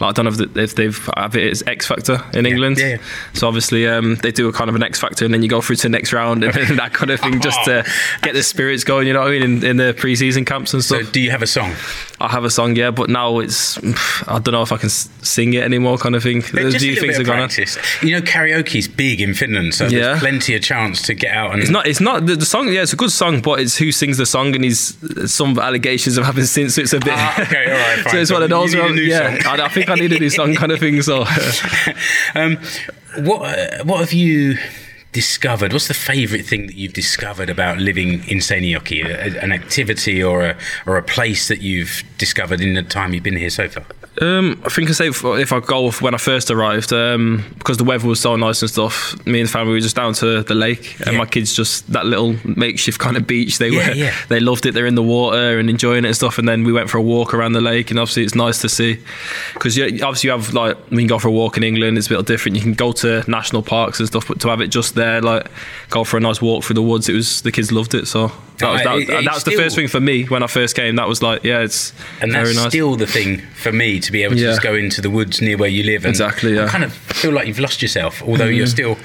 like 0.00 0.10
I 0.10 0.12
don't 0.12 0.24
know 0.24 0.62
if, 0.62 0.74
they've 0.74 1.10
have 1.16 1.36
it 1.36 1.50
as 1.50 1.62
X 1.66 1.86
Factor 1.86 2.24
in 2.32 2.44
yeah, 2.44 2.50
England. 2.50 2.78
Yeah. 2.78 2.96
So 3.34 3.46
obviously 3.46 3.86
um, 3.86 4.14
they 4.16 4.32
do 4.32 4.48
a 4.48 4.52
kind 4.52 4.70
of 4.70 4.76
an 4.76 4.82
X 4.82 4.98
Factor, 5.00 5.24
and 5.24 5.34
then 5.34 5.42
you 5.42 5.48
go 5.48 5.60
through 5.60 5.76
to 5.76 5.82
the 5.82 5.88
next 5.90 6.12
round 6.12 6.44
and 6.44 6.78
that 6.78 6.94
kind 6.94 7.10
of 7.10 7.20
thing, 7.20 7.40
just 7.40 7.62
to 7.64 7.84
get 8.22 8.32
the 8.32 8.42
spirits 8.42 8.84
going. 8.84 9.06
You 9.06 9.12
know 9.12 9.20
what 9.20 9.28
I 9.28 9.38
mean? 9.38 9.42
In, 9.42 9.64
in 9.64 9.76
the 9.76 9.94
pre-season 9.94 10.44
camps 10.44 10.72
and 10.72 10.82
stuff. 10.82 11.04
So 11.04 11.10
do 11.10 11.20
you 11.20 11.30
have 11.30 11.42
a 11.42 11.46
song? 11.46 11.74
I 12.20 12.28
have 12.28 12.44
a 12.44 12.50
song, 12.50 12.76
yeah, 12.76 12.90
but 12.90 13.10
now 13.10 13.38
it's 13.40 13.78
I 14.28 14.38
don't 14.38 14.52
know 14.52 14.62
if 14.62 14.72
I 14.72 14.76
can 14.76 14.90
sing 14.90 15.54
it 15.54 15.64
anymore, 15.64 15.98
kind 15.98 16.14
of 16.14 16.22
thing. 16.22 16.38
A 16.38 16.70
few 16.70 16.96
things 16.96 17.18
are 17.18 17.24
going 17.24 17.40
on. 17.40 17.50
You 18.02 18.12
know, 18.12 18.22
karaoke's 18.22 18.88
big 18.88 19.20
in 19.20 19.34
Finland, 19.34 19.74
so 19.74 19.86
yeah. 19.86 20.00
there's 20.00 20.20
plenty 20.20 20.54
of 20.54 20.59
chance 20.60 21.02
to 21.02 21.14
get 21.14 21.34
out 21.34 21.52
and. 21.52 21.62
It's 21.62 21.70
not. 21.70 21.86
It's 21.86 22.00
not 22.00 22.26
the, 22.26 22.36
the, 22.36 22.44
song. 22.44 22.68
Yeah, 22.68 22.82
it's 22.82 22.92
a 22.92 22.96
good 22.96 23.12
song, 23.12 23.40
but 23.40 23.60
it's 23.60 23.76
who 23.76 23.92
sings 23.92 24.18
the 24.18 24.26
song, 24.26 24.54
and 24.54 24.64
he's 24.64 24.96
some 25.32 25.58
allegations 25.58 26.16
have 26.16 26.24
happened 26.26 26.48
since. 26.48 26.74
So 26.74 26.82
it's 26.82 26.92
a 26.92 27.00
bit. 27.00 27.14
Ah, 27.16 27.42
okay, 27.42 27.64
all 27.66 27.78
right. 27.78 27.98
Fine. 28.04 28.12
so 28.12 28.18
it's 28.18 28.32
one 28.32 28.42
of 28.42 28.50
those. 28.50 28.74
yeah, 28.74 29.38
I, 29.46 29.62
I, 29.62 29.68
think 29.68 29.88
I 29.88 29.94
need 29.94 30.12
a 30.12 30.18
new 30.18 30.30
song, 30.30 30.54
kind 30.54 30.72
of 30.72 30.78
thing. 30.78 31.02
So, 31.02 31.22
um, 32.34 32.58
what 33.18 33.58
uh, 33.58 33.84
what 33.84 34.00
have 34.00 34.12
you? 34.12 34.58
Discovered? 35.12 35.72
What's 35.72 35.88
the 35.88 35.94
favourite 35.94 36.46
thing 36.46 36.66
that 36.66 36.76
you've 36.76 36.92
discovered 36.92 37.50
about 37.50 37.78
living 37.78 38.14
in 38.28 38.38
Seinäjoki? 38.38 39.04
An 39.42 39.52
activity 39.52 40.22
or 40.22 40.42
a 40.42 40.56
or 40.86 40.96
a 40.96 41.02
place 41.02 41.48
that 41.48 41.60
you've 41.60 42.02
discovered 42.18 42.60
in 42.60 42.74
the 42.74 42.82
time 42.82 43.12
you've 43.14 43.22
been 43.24 43.36
here 43.36 43.50
so 43.50 43.68
far? 43.68 43.84
Um, 44.20 44.60
I 44.66 44.68
think 44.68 44.90
I 44.90 44.92
say 44.92 45.06
if, 45.08 45.24
if 45.24 45.52
I 45.52 45.60
go 45.60 45.90
when 45.92 46.14
I 46.14 46.18
first 46.18 46.50
arrived, 46.50 46.92
um, 46.92 47.44
because 47.58 47.78
the 47.78 47.84
weather 47.84 48.06
was 48.08 48.20
so 48.20 48.34
nice 48.36 48.60
and 48.60 48.70
stuff. 48.70 49.14
Me 49.24 49.38
and 49.40 49.48
the 49.48 49.52
family 49.52 49.72
were 49.72 49.80
just 49.80 49.96
down 49.96 50.12
to 50.14 50.42
the 50.42 50.54
lake, 50.54 50.96
and 51.00 51.12
Yeah. 51.12 51.18
my 51.18 51.26
kids 51.26 51.54
just 51.54 51.90
that 51.92 52.04
little 52.06 52.34
makeshift 52.44 52.98
kind 52.98 53.16
of 53.16 53.26
beach. 53.26 53.58
They 53.58 53.68
Yeah, 53.70 53.88
were 53.90 53.94
yeah. 53.94 54.14
they 54.28 54.40
loved 54.40 54.66
it. 54.66 54.74
They're 54.74 54.84
in 54.84 54.96
the 54.96 55.02
water 55.02 55.58
and 55.58 55.70
enjoying 55.70 56.04
it 56.04 56.08
and 56.08 56.16
stuff. 56.16 56.38
And 56.38 56.46
then 56.48 56.64
we 56.64 56.72
went 56.72 56.90
for 56.90 56.98
a 56.98 57.02
walk 57.02 57.32
around 57.32 57.52
the 57.52 57.60
lake, 57.60 57.90
and 57.90 57.98
obviously 58.00 58.24
it's 58.24 58.34
nice 58.34 58.58
to 58.62 58.68
see 58.68 58.98
because 59.54 59.76
you, 59.76 59.84
obviously 60.02 60.28
you 60.28 60.32
have 60.32 60.52
like 60.52 60.76
when 60.90 61.00
you 61.00 61.08
go 61.08 61.18
for 61.20 61.28
a 61.28 61.32
walk 61.32 61.56
in 61.56 61.62
England, 61.62 61.96
it's 61.96 62.08
a 62.08 62.16
bit 62.16 62.26
different. 62.26 62.56
You 62.56 62.62
can 62.62 62.74
go 62.74 62.92
to 62.92 63.24
national 63.30 63.62
parks 63.62 64.00
and 64.00 64.08
stuff, 64.08 64.26
but 64.28 64.40
to 64.40 64.48
have 64.48 64.60
it 64.60 64.68
just 64.68 64.96
there, 65.00 65.20
like 65.20 65.48
go 65.90 66.04
for 66.04 66.16
a 66.16 66.20
nice 66.20 66.40
walk 66.40 66.64
through 66.64 66.74
the 66.74 66.82
woods, 66.82 67.08
it 67.08 67.14
was 67.14 67.42
the 67.42 67.50
kids 67.52 67.72
loved 67.72 67.94
it. 67.94 68.06
So 68.06 68.28
that 68.58 68.72
was, 68.72 68.82
that, 68.84 68.96
it- 68.98 69.24
that 69.24 69.34
was 69.34 69.44
the 69.44 69.52
first 69.52 69.74
thing 69.76 69.88
for 69.88 70.00
me 70.00 70.24
when 70.24 70.42
I 70.42 70.46
first 70.46 70.76
came. 70.76 70.96
That 70.96 71.08
was 71.08 71.22
like, 71.22 71.42
yeah, 71.44 71.60
it's 71.60 71.92
And 72.20 72.30
very 72.32 72.46
that's 72.46 72.56
nice. 72.58 72.68
still 72.68 72.96
the 72.96 73.06
thing 73.06 73.38
for 73.54 73.72
me 73.72 73.98
to 74.00 74.12
be 74.12 74.22
able 74.22 74.36
to 74.36 74.40
Yeah. 74.40 74.50
just 74.50 74.62
go 74.62 74.74
into 74.74 75.00
the 75.00 75.10
woods 75.10 75.40
near 75.40 75.56
where 75.56 75.68
you 75.68 75.82
live. 75.82 76.04
And 76.04 76.10
Exactly, 76.10 76.52
yeah. 76.54 76.60
Mm-hmm. 76.60 76.68
I 76.68 76.72
kind 76.72 76.84
of 76.84 76.92
feel 76.92 77.32
like 77.32 77.46
you've 77.48 77.58
lost 77.58 77.82
yourself, 77.82 78.22
although 78.22 78.46
you're 78.46 78.66
still 78.66 78.96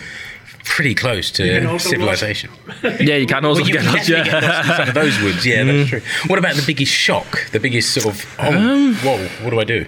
pretty 0.65 0.95
close 0.95 1.29
to 1.31 1.79
civilization. 1.79 2.49
yeah, 2.83 3.15
you 3.15 3.27
can 3.27 3.45
also 3.45 3.61
Well, 3.61 3.67
you 3.69 3.73
get 3.75 3.83
can 3.83 3.93
lost. 3.93 4.09
Yeah. 4.09 4.23
get 4.23 4.43
lost 4.43 4.69
in 4.69 4.75
some 4.75 4.87
of 4.89 4.93
those 4.95 5.21
woods. 5.21 5.45
Yeah, 5.45 5.61
Mm-hmm. 5.63 5.77
that's 5.77 5.89
true. 5.89 6.01
What 6.27 6.39
about 6.39 6.55
the 6.55 6.63
biggest 6.65 6.91
shock? 6.91 7.49
The 7.51 7.59
biggest 7.59 7.93
sort 7.93 8.13
of 8.15 8.35
oh, 8.39 8.51
Um, 8.53 8.95
whoa, 8.95 9.27
what 9.43 9.51
do 9.51 9.59
I 9.59 9.63
do? 9.63 9.85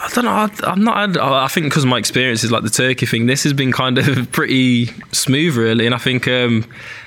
I 0.00 0.08
don't 0.14 0.24
know. 0.24 0.30
I, 0.30 0.48
I'm 0.62 0.84
not. 0.84 1.16
I 1.18 1.48
think 1.48 1.66
because 1.66 1.84
my 1.84 1.98
experiences, 1.98 2.52
like 2.52 2.62
the 2.62 2.70
turkey 2.70 3.04
thing, 3.04 3.26
this 3.26 3.42
has 3.42 3.52
been 3.52 3.72
kind 3.72 3.98
of 3.98 4.30
pretty 4.32 4.86
smooth, 5.10 5.56
really. 5.56 5.86
And 5.86 5.94
I 5.94 5.98
think 5.98 6.28
um, 6.28 6.64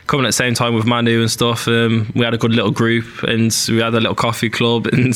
coming 0.08 0.26
at 0.26 0.30
the 0.30 0.34
same 0.34 0.54
time 0.54 0.74
with 0.74 0.86
Manu 0.86 1.22
and 1.22 1.32
stuff, 1.32 1.70
um, 1.70 2.12
we 2.16 2.26
had 2.26 2.34
a 2.34 2.38
good 2.38 2.52
little 2.52 2.72
group, 2.72 3.24
and 3.24 3.56
we 3.70 3.78
had 3.78 3.94
a 3.94 4.00
little 4.02 4.16
coffee 4.16 4.50
club, 4.50 4.88
and 4.94 5.14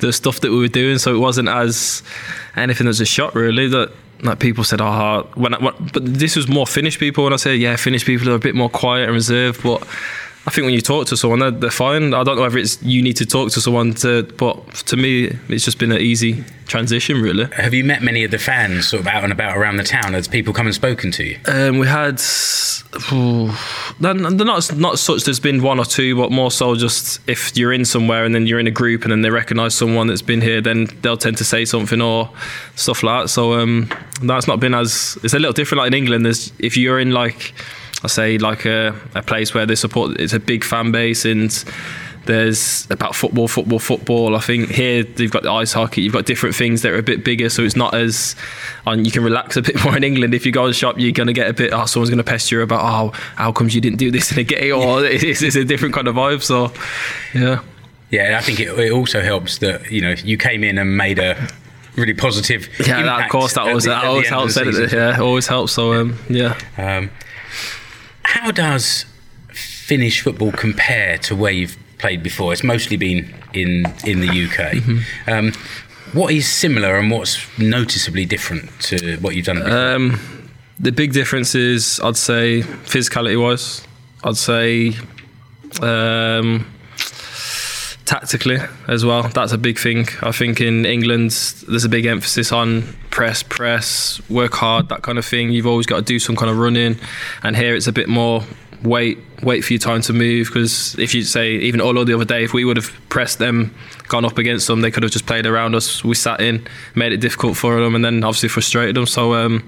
the 0.00 0.12
stuff 0.12 0.40
that 0.40 0.50
we 0.50 0.58
were 0.58 0.68
doing. 0.68 0.98
So 0.98 1.14
it 1.14 1.18
wasn't 1.18 1.48
as 1.48 2.02
anything 2.56 2.84
that 2.84 2.90
was 2.90 3.00
a 3.00 3.06
shock, 3.06 3.34
really. 3.34 3.68
That 3.68 3.90
like 4.22 4.38
people 4.38 4.62
said, 4.62 4.82
"Oh, 4.82 5.26
when, 5.34 5.54
I, 5.54 5.64
when," 5.64 5.74
but 5.94 6.04
this 6.04 6.36
was 6.36 6.46
more 6.46 6.66
Finnish 6.66 6.98
people. 6.98 7.24
When 7.24 7.32
I 7.32 7.36
say, 7.36 7.56
yeah, 7.56 7.76
Finnish 7.76 8.04
people 8.04 8.28
are 8.28 8.34
a 8.34 8.38
bit 8.38 8.54
more 8.54 8.68
quiet 8.68 9.04
and 9.04 9.14
reserved, 9.14 9.62
but. 9.62 9.86
I 10.46 10.50
think 10.50 10.66
when 10.66 10.74
you 10.74 10.82
talk 10.82 11.06
to 11.06 11.16
someone, 11.16 11.38
they're, 11.38 11.50
they're 11.50 11.70
fine. 11.70 12.12
I 12.12 12.22
don't 12.22 12.36
know 12.36 12.42
whether 12.42 12.58
it's 12.58 12.82
you 12.82 13.00
need 13.00 13.16
to 13.16 13.24
talk 13.26 13.50
to 13.52 13.60
someone 13.62 13.94
to, 13.94 14.24
but 14.36 14.74
to 14.86 14.96
me, 14.96 15.36
it's 15.48 15.64
just 15.64 15.78
been 15.78 15.90
an 15.90 16.00
easy 16.02 16.44
transition, 16.66 17.22
really. 17.22 17.46
Have 17.54 17.72
you 17.72 17.82
met 17.82 18.02
many 18.02 18.24
of 18.24 18.30
the 18.30 18.38
fans 18.38 18.88
sort 18.88 19.00
of 19.00 19.06
out 19.06 19.24
and 19.24 19.32
about 19.32 19.56
around 19.56 19.78
the 19.78 19.84
town? 19.84 20.12
Has 20.12 20.28
people 20.28 20.52
come 20.52 20.66
and 20.66 20.74
spoken 20.74 21.10
to 21.12 21.24
you? 21.24 21.38
Um, 21.46 21.78
we 21.78 21.86
had, 21.86 22.18
they're 24.00 24.14
not 24.14 24.76
not 24.76 24.98
such. 24.98 25.24
There's 25.24 25.40
been 25.40 25.62
one 25.62 25.78
or 25.78 25.86
two, 25.86 26.14
but 26.14 26.30
more 26.30 26.50
so 26.50 26.74
just 26.74 27.26
if 27.26 27.56
you're 27.56 27.72
in 27.72 27.86
somewhere 27.86 28.26
and 28.26 28.34
then 28.34 28.46
you're 28.46 28.60
in 28.60 28.66
a 28.66 28.70
group 28.70 29.02
and 29.04 29.12
then 29.12 29.22
they 29.22 29.30
recognise 29.30 29.74
someone 29.74 30.08
that's 30.08 30.22
been 30.22 30.42
here, 30.42 30.60
then 30.60 30.88
they'll 31.00 31.16
tend 31.16 31.38
to 31.38 31.44
say 31.44 31.64
something 31.64 32.02
or 32.02 32.30
stuff 32.74 33.02
like 33.02 33.24
that. 33.24 33.28
So 33.28 33.54
um, 33.54 33.88
that's 34.22 34.46
not 34.46 34.60
been 34.60 34.74
as. 34.74 35.18
It's 35.22 35.32
a 35.32 35.38
little 35.38 35.54
different. 35.54 35.78
Like 35.78 35.88
in 35.88 35.94
England, 35.94 36.26
there's 36.26 36.52
if 36.58 36.76
you're 36.76 37.00
in 37.00 37.12
like, 37.12 37.54
I 38.04 38.06
say 38.06 38.38
like 38.38 38.66
a, 38.66 38.94
a 39.14 39.22
place 39.22 39.54
where 39.54 39.66
they 39.66 39.74
support. 39.74 40.20
It's 40.20 40.34
a 40.34 40.38
big 40.40 40.62
fan 40.62 40.92
base 40.92 41.24
and 41.24 41.50
there's 42.26 42.86
about 42.90 43.14
football, 43.14 43.48
football, 43.48 43.78
football. 43.78 44.36
I 44.36 44.40
think 44.40 44.70
here 44.70 45.04
you've 45.16 45.30
got 45.30 45.42
the 45.42 45.50
ice 45.50 45.72
hockey, 45.72 46.02
you've 46.02 46.12
got 46.12 46.26
different 46.26 46.54
things 46.54 46.82
that 46.82 46.92
are 46.92 46.98
a 46.98 47.02
bit 47.02 47.24
bigger, 47.24 47.48
so 47.48 47.62
it's 47.62 47.76
not 47.76 47.94
as, 47.94 48.36
and 48.86 49.06
you 49.06 49.12
can 49.12 49.22
relax 49.24 49.56
a 49.56 49.62
bit 49.68 49.82
more 49.84 49.96
in 49.96 50.04
England. 50.04 50.34
If 50.34 50.46
you 50.46 50.52
go 50.52 50.64
to 50.64 50.68
the 50.68 50.74
shop, 50.74 50.96
you're 50.98 51.12
going 51.12 51.26
to 51.26 51.32
get 51.32 51.48
a 51.48 51.52
bit, 51.52 51.72
oh, 51.72 51.86
someone's 51.86 52.10
going 52.10 52.18
to 52.18 52.24
pester 52.24 52.56
you 52.56 52.62
about, 52.62 52.80
oh, 52.82 53.10
how 53.36 53.52
comes 53.52 53.74
you 53.74 53.80
didn't 53.80 53.98
do 53.98 54.10
this 54.10 54.32
in 54.32 54.38
a 54.38 54.44
game? 54.44 54.74
Or 54.74 55.04
it's, 55.04 55.42
it's 55.42 55.56
a 55.56 55.64
different 55.64 55.94
kind 55.94 56.08
of 56.08 56.14
vibe. 56.14 56.42
So, 56.42 56.72
yeah. 57.38 57.60
Yeah, 58.10 58.38
I 58.38 58.42
think 58.42 58.60
it, 58.60 58.78
it 58.78 58.92
also 58.92 59.22
helps 59.22 59.58
that 59.58 59.90
you 59.90 60.00
know 60.00 60.10
you 60.10 60.36
came 60.36 60.62
in 60.62 60.78
and 60.78 60.96
made 60.96 61.18
a 61.18 61.48
really 61.96 62.14
positive. 62.14 62.68
Yeah, 62.78 63.02
that, 63.02 63.24
of 63.24 63.30
course, 63.30 63.54
that 63.54 63.62
at 63.62 63.68
always, 63.68 63.84
that 63.86 64.04
always 64.04 64.28
helps. 64.28 64.54
the 64.54 64.60
edit 64.60 64.74
season. 64.74 64.98
it, 64.98 65.16
Yeah, 65.16 65.20
always 65.20 65.48
helps. 65.48 65.72
So, 65.72 65.94
um, 65.94 66.18
yeah. 66.28 66.56
Um, 66.78 67.10
how 68.34 68.50
does 68.50 69.04
Finnish 69.52 70.20
football 70.22 70.50
compare 70.50 71.18
to 71.18 71.36
where 71.36 71.52
you've 71.52 71.76
played 71.98 72.20
before? 72.20 72.52
It's 72.52 72.64
mostly 72.64 72.96
been 72.96 73.32
in 73.52 73.86
in 74.04 74.20
the 74.20 74.28
UK. 74.28 74.58
Mm-hmm. 74.72 75.30
Um, 75.30 75.52
what 76.12 76.32
is 76.32 76.48
similar 76.48 76.96
and 76.96 77.10
what's 77.12 77.46
noticeably 77.58 78.26
different 78.26 78.70
to 78.82 79.16
what 79.18 79.36
you've 79.36 79.46
done? 79.46 79.62
Um, 79.62 80.20
the 80.80 80.90
big 80.90 81.12
difference 81.12 81.54
is, 81.54 82.00
I'd 82.00 82.16
say, 82.16 82.62
physicality 82.62 83.40
wise, 83.40 83.86
I'd 84.24 84.36
say 84.36 84.94
um, 85.80 86.66
tactically 88.04 88.58
as 88.88 89.04
well. 89.04 89.22
That's 89.28 89.52
a 89.52 89.58
big 89.58 89.78
thing. 89.78 90.08
I 90.22 90.32
think 90.32 90.60
in 90.60 90.84
England, 90.86 91.30
there's 91.68 91.84
a 91.84 91.88
big 91.88 92.06
emphasis 92.06 92.50
on 92.50 92.96
press, 93.14 93.44
press, 93.44 94.20
work 94.28 94.54
hard, 94.54 94.88
that 94.88 95.02
kind 95.02 95.18
of 95.18 95.24
thing. 95.24 95.52
You've 95.52 95.68
always 95.68 95.86
got 95.86 95.96
to 95.98 96.02
do 96.02 96.18
some 96.18 96.34
kind 96.34 96.50
of 96.50 96.58
running, 96.58 96.98
and 97.44 97.56
here 97.56 97.74
it's 97.76 97.86
a 97.86 97.92
bit 97.92 98.08
more 98.08 98.42
wait, 98.82 99.16
wait 99.42 99.62
for 99.64 99.72
your 99.72 99.80
time 99.80 100.02
to 100.02 100.12
move. 100.12 100.48
Because 100.48 100.94
if 100.98 101.14
you 101.14 101.22
say 101.22 101.52
even 101.52 101.80
Olo 101.80 102.02
the 102.04 102.12
other 102.14 102.24
day, 102.24 102.42
if 102.44 102.52
we 102.52 102.64
would 102.64 102.76
have 102.76 102.90
pressed 103.08 103.38
them, 103.38 103.72
gone 104.08 104.24
up 104.24 104.36
against 104.36 104.66
them, 104.66 104.80
they 104.80 104.90
could 104.90 105.04
have 105.04 105.12
just 105.12 105.26
played 105.26 105.46
around 105.46 105.74
us. 105.76 106.02
We 106.04 106.16
sat 106.16 106.40
in, 106.40 106.66
made 106.96 107.12
it 107.12 107.18
difficult 107.18 107.56
for 107.56 107.80
them, 107.80 107.94
and 107.94 108.04
then 108.04 108.24
obviously 108.24 108.48
frustrated 108.50 108.96
them. 108.96 109.06
So. 109.06 109.34
Um, 109.34 109.62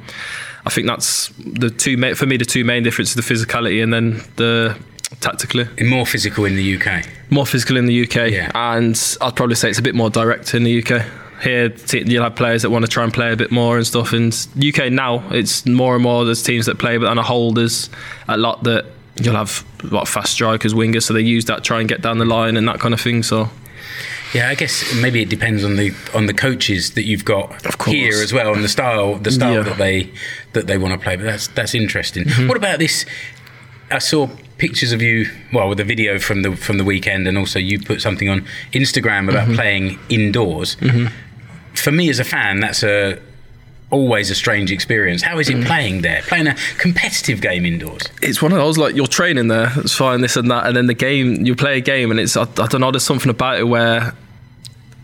I 0.64 0.68
think 0.70 0.88
that's 0.88 1.28
the 1.38 1.70
two 1.70 1.96
ma- 1.96 2.14
for 2.14 2.26
me. 2.26 2.36
The 2.38 2.44
two 2.44 2.64
main 2.64 2.82
differences: 2.82 3.14
the 3.14 3.22
physicality 3.22 3.80
and 3.80 3.92
then 3.94 4.20
the 4.34 4.76
tactically. 5.20 5.68
more 5.84 6.04
physical 6.04 6.44
in 6.44 6.56
the 6.56 6.76
UK. 6.76 7.04
More 7.30 7.46
physical 7.46 7.76
in 7.76 7.86
the 7.86 8.02
UK, 8.02 8.32
Yeah. 8.32 8.50
and 8.52 9.00
I'd 9.20 9.36
probably 9.36 9.54
say 9.54 9.70
it's 9.70 9.78
a 9.78 9.82
bit 9.82 9.94
more 9.94 10.10
direct 10.10 10.54
in 10.54 10.64
the 10.64 10.82
UK. 10.82 11.06
Here, 11.42 11.74
you'll 11.92 12.22
have 12.22 12.34
players 12.34 12.62
that 12.62 12.70
want 12.70 12.84
to 12.84 12.90
try 12.90 13.04
and 13.04 13.12
play 13.12 13.32
a 13.32 13.36
bit 13.36 13.50
more 13.50 13.76
and 13.76 13.86
stuff. 13.86 14.12
And 14.12 14.32
UK 14.56 14.90
now, 14.90 15.28
it's 15.30 15.66
more 15.66 15.94
and 15.94 16.02
more. 16.02 16.24
There's 16.24 16.42
teams 16.42 16.66
that 16.66 16.78
play, 16.78 16.96
but 16.96 17.08
on 17.08 17.18
a 17.18 17.22
whole, 17.22 17.52
there's 17.52 17.90
a 18.26 18.36
lot 18.36 18.64
that 18.64 18.86
you'll 19.20 19.34
have 19.34 19.58
what 19.90 20.08
fast 20.08 20.32
strikers, 20.32 20.74
wingers, 20.74 21.04
so 21.04 21.14
they 21.14 21.20
use 21.20 21.46
that 21.46 21.64
try 21.64 21.80
and 21.80 21.88
get 21.88 22.02
down 22.02 22.18
the 22.18 22.24
line 22.24 22.56
and 22.56 22.66
that 22.68 22.80
kind 22.80 22.94
of 22.94 23.00
thing. 23.00 23.22
So 23.22 23.48
Yeah, 24.34 24.48
I 24.48 24.54
guess 24.54 24.94
maybe 24.94 25.22
it 25.22 25.28
depends 25.28 25.64
on 25.64 25.76
the 25.76 25.94
on 26.14 26.26
the 26.26 26.34
coaches 26.34 26.92
that 26.92 27.04
you've 27.04 27.24
got 27.24 27.64
Of 27.66 27.80
here 27.86 28.22
as 28.22 28.32
well, 28.32 28.54
and 28.54 28.62
the 28.62 28.68
style 28.68 29.16
the 29.16 29.30
style 29.30 29.54
Yeah. 29.54 29.62
that 29.62 29.78
they 29.78 30.12
that 30.52 30.66
they 30.66 30.78
want 30.78 30.94
to 30.94 31.00
play. 31.00 31.16
But 31.16 31.24
that's 31.24 31.48
that's 31.48 31.74
interesting. 31.74 32.24
Mm-hmm. 32.24 32.48
What 32.48 32.56
about 32.56 32.78
this? 32.78 33.04
I 33.90 33.98
saw 33.98 34.28
pictures 34.58 34.92
of 34.92 35.00
you, 35.00 35.30
well, 35.52 35.68
with 35.68 35.80
a 35.80 35.84
video 35.84 36.18
from 36.18 36.42
the 36.42 36.56
from 36.56 36.78
the 36.78 36.84
weekend, 36.84 37.26
and 37.26 37.38
also 37.38 37.58
you 37.58 37.80
put 37.80 38.00
something 38.02 38.28
on 38.28 38.46
Instagram 38.72 39.28
about 39.30 39.46
mm-hmm. 39.46 39.54
playing 39.54 39.98
indoors. 40.08 40.76
Mm-hmm. 40.76 41.14
For 41.78 41.92
me 41.92 42.08
as 42.08 42.18
a 42.18 42.24
fan, 42.24 42.60
that's 42.60 42.82
a 42.82 43.18
always 43.90 44.30
a 44.30 44.34
strange 44.34 44.72
experience. 44.72 45.22
How 45.22 45.38
is 45.38 45.48
it 45.48 45.56
mm. 45.56 45.64
playing 45.64 46.02
there? 46.02 46.22
Playing 46.22 46.48
a 46.48 46.56
competitive 46.78 47.40
game 47.40 47.64
indoors. 47.64 48.02
it's 48.20 48.42
one 48.42 48.52
of 48.52 48.58
those 48.58 48.78
like 48.78 48.96
you're 48.96 49.06
training 49.06 49.48
there, 49.48 49.72
it's 49.76 49.94
fine, 49.94 50.20
this 50.20 50.36
and 50.36 50.50
that, 50.50 50.66
and 50.66 50.76
then 50.76 50.86
the 50.86 50.94
game 50.94 51.46
you 51.46 51.54
play 51.54 51.78
a 51.78 51.80
game 51.80 52.10
and 52.10 52.18
it's 52.18 52.36
I, 52.36 52.42
I 52.42 52.66
don't 52.66 52.80
know, 52.80 52.90
there's 52.90 53.04
something 53.04 53.30
about 53.30 53.58
it 53.58 53.64
where 53.64 54.14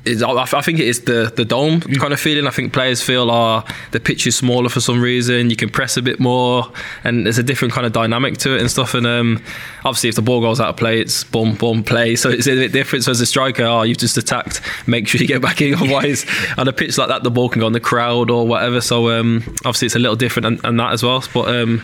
it's, 0.05 0.23
I, 0.23 0.33
I 0.33 0.63
think 0.63 0.81
it 0.81 0.89
is 0.89 1.03
the 1.03 1.33
the 1.35 1.45
dome 1.45 1.81
kind 1.81 2.13
of 2.13 2.19
feeling. 2.19 2.47
I 2.47 2.51
think 2.51 2.73
players 2.73 3.03
feel 3.03 3.31
oh 3.31 3.65
the 3.93 4.01
pitch 4.01 4.27
is 4.27 4.37
smaller 4.37 4.69
for 4.69 4.81
some 4.81 5.01
reason. 5.01 5.49
You 5.49 5.57
can 5.57 5.69
press 5.69 5.97
a 5.97 6.03
bit 6.03 6.19
more, 6.19 6.71
and 7.05 7.25
there's 7.25 7.39
a 7.39 7.43
different 7.43 7.73
kind 7.73 7.87
of 7.87 7.93
dynamic 7.93 8.39
to 8.39 8.55
it 8.57 8.61
and 8.61 8.71
stuff. 8.71 8.95
And 8.95 9.07
um, 9.07 9.43
obviously, 9.85 10.09
if 10.09 10.17
the 10.17 10.23
ball 10.23 10.41
goes 10.41 10.61
out 10.61 10.71
of 10.71 10.77
play, 10.77 11.01
it's 11.01 11.23
boom 11.25 11.55
boom 11.55 11.85
play. 11.85 12.17
So 12.17 12.31
it's 12.31 12.49
a 12.49 12.55
bit 12.55 12.73
different. 12.73 13.05
So 13.05 13.13
as 13.13 13.21
a 13.21 13.27
striker, 13.27 13.65
oh 13.65 13.83
you've 13.83 13.99
just 13.99 14.17
attacked, 14.17 14.61
make 14.87 15.07
sure 15.07 15.21
you 15.21 15.29
get 15.29 15.41
back 15.43 15.61
in. 15.61 15.75
Otherwise, 15.83 16.27
on 16.59 16.67
a 16.67 16.73
pitch 16.73 16.99
like 16.99 17.09
that, 17.09 17.23
the 17.23 17.31
ball 17.31 17.49
can 17.49 17.61
go 17.61 17.67
in 17.69 17.73
the 17.73 17.81
crowd 17.81 18.31
or 18.31 18.47
whatever. 18.47 18.81
So 18.81 19.11
um, 19.11 19.45
obviously, 19.65 19.87
it's 19.87 19.97
a 19.97 20.01
little 20.01 20.17
different 20.17 20.47
and, 20.47 20.61
and 20.65 20.81
that 20.81 20.93
as 20.93 21.03
well. 21.03 21.23
But 21.33 21.55
um, 21.55 21.83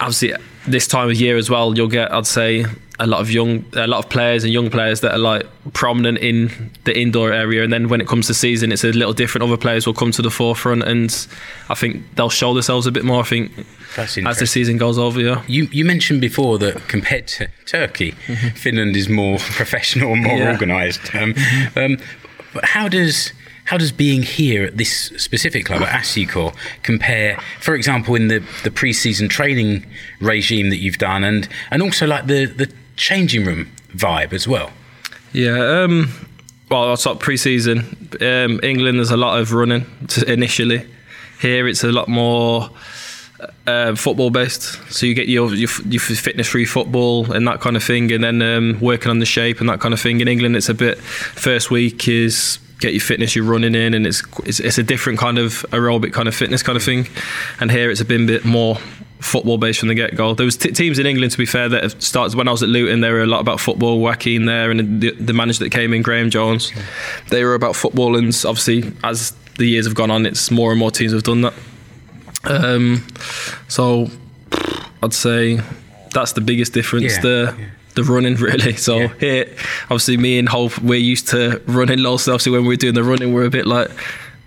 obviously 0.00 0.32
this 0.66 0.86
time 0.86 1.08
of 1.08 1.16
year 1.16 1.36
as 1.36 1.50
well 1.50 1.76
you'll 1.76 1.88
get 1.88 2.12
i'd 2.12 2.26
say 2.26 2.64
a 3.02 3.06
lot 3.06 3.20
of 3.20 3.30
young 3.30 3.64
a 3.74 3.86
lot 3.86 3.98
of 4.04 4.08
players 4.10 4.44
and 4.44 4.52
young 4.52 4.70
players 4.70 5.00
that 5.00 5.12
are 5.12 5.18
like 5.18 5.44
prominent 5.72 6.18
in 6.18 6.70
the 6.84 6.96
indoor 6.98 7.32
area 7.32 7.64
and 7.64 7.72
then 7.72 7.88
when 7.88 8.00
it 8.00 8.06
comes 8.06 8.26
to 8.26 8.34
season 8.34 8.70
it's 8.72 8.84
a 8.84 8.92
little 8.92 9.12
different 9.14 9.42
other 9.42 9.56
players 9.56 9.86
will 9.86 9.94
come 9.94 10.10
to 10.12 10.22
the 10.22 10.30
forefront 10.30 10.82
and 10.84 11.26
i 11.68 11.74
think 11.74 12.02
they'll 12.14 12.30
show 12.30 12.52
themselves 12.54 12.86
a 12.86 12.92
bit 12.92 13.04
more 13.04 13.20
i 13.20 13.24
think 13.26 13.50
as 14.26 14.38
the 14.38 14.46
season 14.46 14.76
goes 14.76 14.98
over 14.98 15.20
yeah 15.20 15.42
You, 15.48 15.64
you 15.72 15.84
mentioned 15.84 16.20
before 16.20 16.58
that 16.58 16.88
compared 16.88 17.26
to 17.28 17.48
Turkey, 17.66 18.12
Finland 18.54 18.96
is 18.96 19.08
more 19.08 19.38
professional 19.60 20.12
and 20.12 20.22
more 20.22 20.36
Yeah. 20.38 20.52
organised. 20.52 21.14
Um, 21.14 21.34
um, 21.76 21.96
but 22.54 22.64
how 22.64 22.88
does 22.88 23.32
how 23.64 23.76
does 23.78 23.92
being 23.92 24.22
here 24.24 24.64
at 24.64 24.76
this 24.78 25.12
specific 25.16 25.64
club 25.66 25.82
at 25.82 25.92
Asikor 26.00 26.52
compare, 26.82 27.38
for 27.60 27.74
example, 27.76 28.16
in 28.16 28.26
the, 28.28 28.42
the 28.64 28.70
pre-season 28.70 29.28
training 29.28 29.86
regime 30.20 30.70
that 30.70 30.78
you've 30.78 30.98
done, 30.98 31.22
and 31.22 31.48
and 31.70 31.80
also 31.82 32.04
like 32.06 32.26
the 32.26 32.46
the 32.46 32.66
changing 33.00 33.44
room 33.44 33.72
vibe 33.92 34.32
as 34.32 34.46
well? 34.46 34.70
Yeah. 35.32 35.82
Um, 35.82 36.12
well, 36.70 36.88
I'll 36.88 36.96
start 36.96 37.18
pre-season. 37.18 38.08
Um, 38.20 38.60
England, 38.62 38.98
there's 38.98 39.10
a 39.10 39.16
lot 39.16 39.40
of 39.40 39.52
running 39.52 39.86
to, 40.08 40.30
initially. 40.30 40.86
Here, 41.40 41.66
it's 41.66 41.82
a 41.82 41.90
lot 41.90 42.06
more 42.06 42.70
uh, 43.66 43.94
football 43.94 44.30
based. 44.30 44.62
So 44.92 45.06
you 45.06 45.14
get 45.14 45.28
your 45.28 45.48
your, 45.54 45.70
your 45.88 46.00
fitness 46.00 46.48
through 46.50 46.66
football 46.66 47.32
and 47.32 47.48
that 47.48 47.60
kind 47.60 47.76
of 47.76 47.82
thing, 47.82 48.12
and 48.12 48.22
then 48.22 48.42
um, 48.42 48.78
working 48.80 49.10
on 49.10 49.18
the 49.18 49.26
shape 49.26 49.60
and 49.60 49.68
that 49.68 49.80
kind 49.80 49.94
of 49.94 50.00
thing. 50.00 50.20
In 50.20 50.28
England, 50.28 50.54
it's 50.54 50.68
a 50.68 50.74
bit. 50.74 50.98
First 50.98 51.70
week 51.70 52.06
is 52.06 52.58
get 52.80 52.92
your 52.92 53.00
fitness, 53.00 53.34
you're 53.34 53.44
running 53.44 53.74
in, 53.74 53.94
and 53.94 54.06
it's, 54.06 54.22
it's 54.44 54.60
it's 54.60 54.78
a 54.78 54.82
different 54.82 55.18
kind 55.18 55.38
of 55.38 55.64
aerobic 55.70 56.12
kind 56.12 56.28
of 56.28 56.34
fitness 56.34 56.62
kind 56.62 56.76
of 56.76 56.82
thing. 56.82 57.08
And 57.60 57.70
here 57.70 57.90
it's 57.90 58.00
a 58.00 58.04
bit 58.04 58.44
more 58.44 58.78
football 59.20 59.58
based 59.58 59.78
from 59.80 59.88
the 59.88 59.94
get 59.94 60.16
go. 60.16 60.34
There 60.34 60.44
was 60.46 60.56
t- 60.56 60.72
teams 60.72 60.98
in 60.98 61.06
England, 61.06 61.32
to 61.32 61.38
be 61.38 61.46
fair, 61.46 61.68
that 61.68 61.82
have 61.82 62.02
started 62.02 62.36
when 62.36 62.48
I 62.48 62.50
was 62.52 62.62
at 62.62 62.68
Luton. 62.68 63.00
There 63.00 63.12
were 63.12 63.22
a 63.22 63.26
lot 63.26 63.40
about 63.40 63.60
football. 63.60 64.00
Joaquin 64.00 64.46
there, 64.46 64.70
and 64.70 65.00
the, 65.00 65.12
the 65.12 65.32
manager 65.32 65.64
that 65.64 65.70
came 65.70 65.92
in, 65.94 66.02
Graham 66.02 66.30
Jones. 66.30 66.72
They 67.30 67.44
were 67.44 67.54
about 67.54 67.76
football, 67.76 68.16
and 68.16 68.28
obviously 68.46 68.92
as 69.04 69.32
the 69.58 69.66
years 69.66 69.84
have 69.86 69.94
gone 69.94 70.10
on, 70.10 70.26
it's 70.26 70.50
more 70.50 70.70
and 70.70 70.78
more 70.78 70.90
teams 70.90 71.12
have 71.12 71.22
done 71.22 71.42
that. 71.42 71.54
Um, 72.44 73.06
so 73.68 74.08
I'd 75.02 75.12
say 75.14 75.60
that's 76.14 76.32
the 76.32 76.40
biggest 76.40 76.72
difference. 76.72 77.14
Yeah, 77.16 77.20
the 77.20 77.56
yeah. 77.58 77.66
the 77.94 78.04
running 78.04 78.34
really. 78.36 78.76
So 78.76 78.98
Yeah. 78.98 79.08
here, 79.20 79.56
obviously, 79.84 80.16
me 80.16 80.38
and 80.38 80.48
Hope, 80.48 80.78
we're 80.78 80.98
used 80.98 81.28
to 81.28 81.60
running 81.66 81.98
lots. 81.98 82.26
Obviously, 82.28 82.52
when 82.52 82.64
we're 82.64 82.76
doing 82.76 82.94
the 82.94 83.04
running, 83.04 83.32
we're 83.34 83.44
a 83.44 83.50
bit 83.50 83.66
like. 83.66 83.90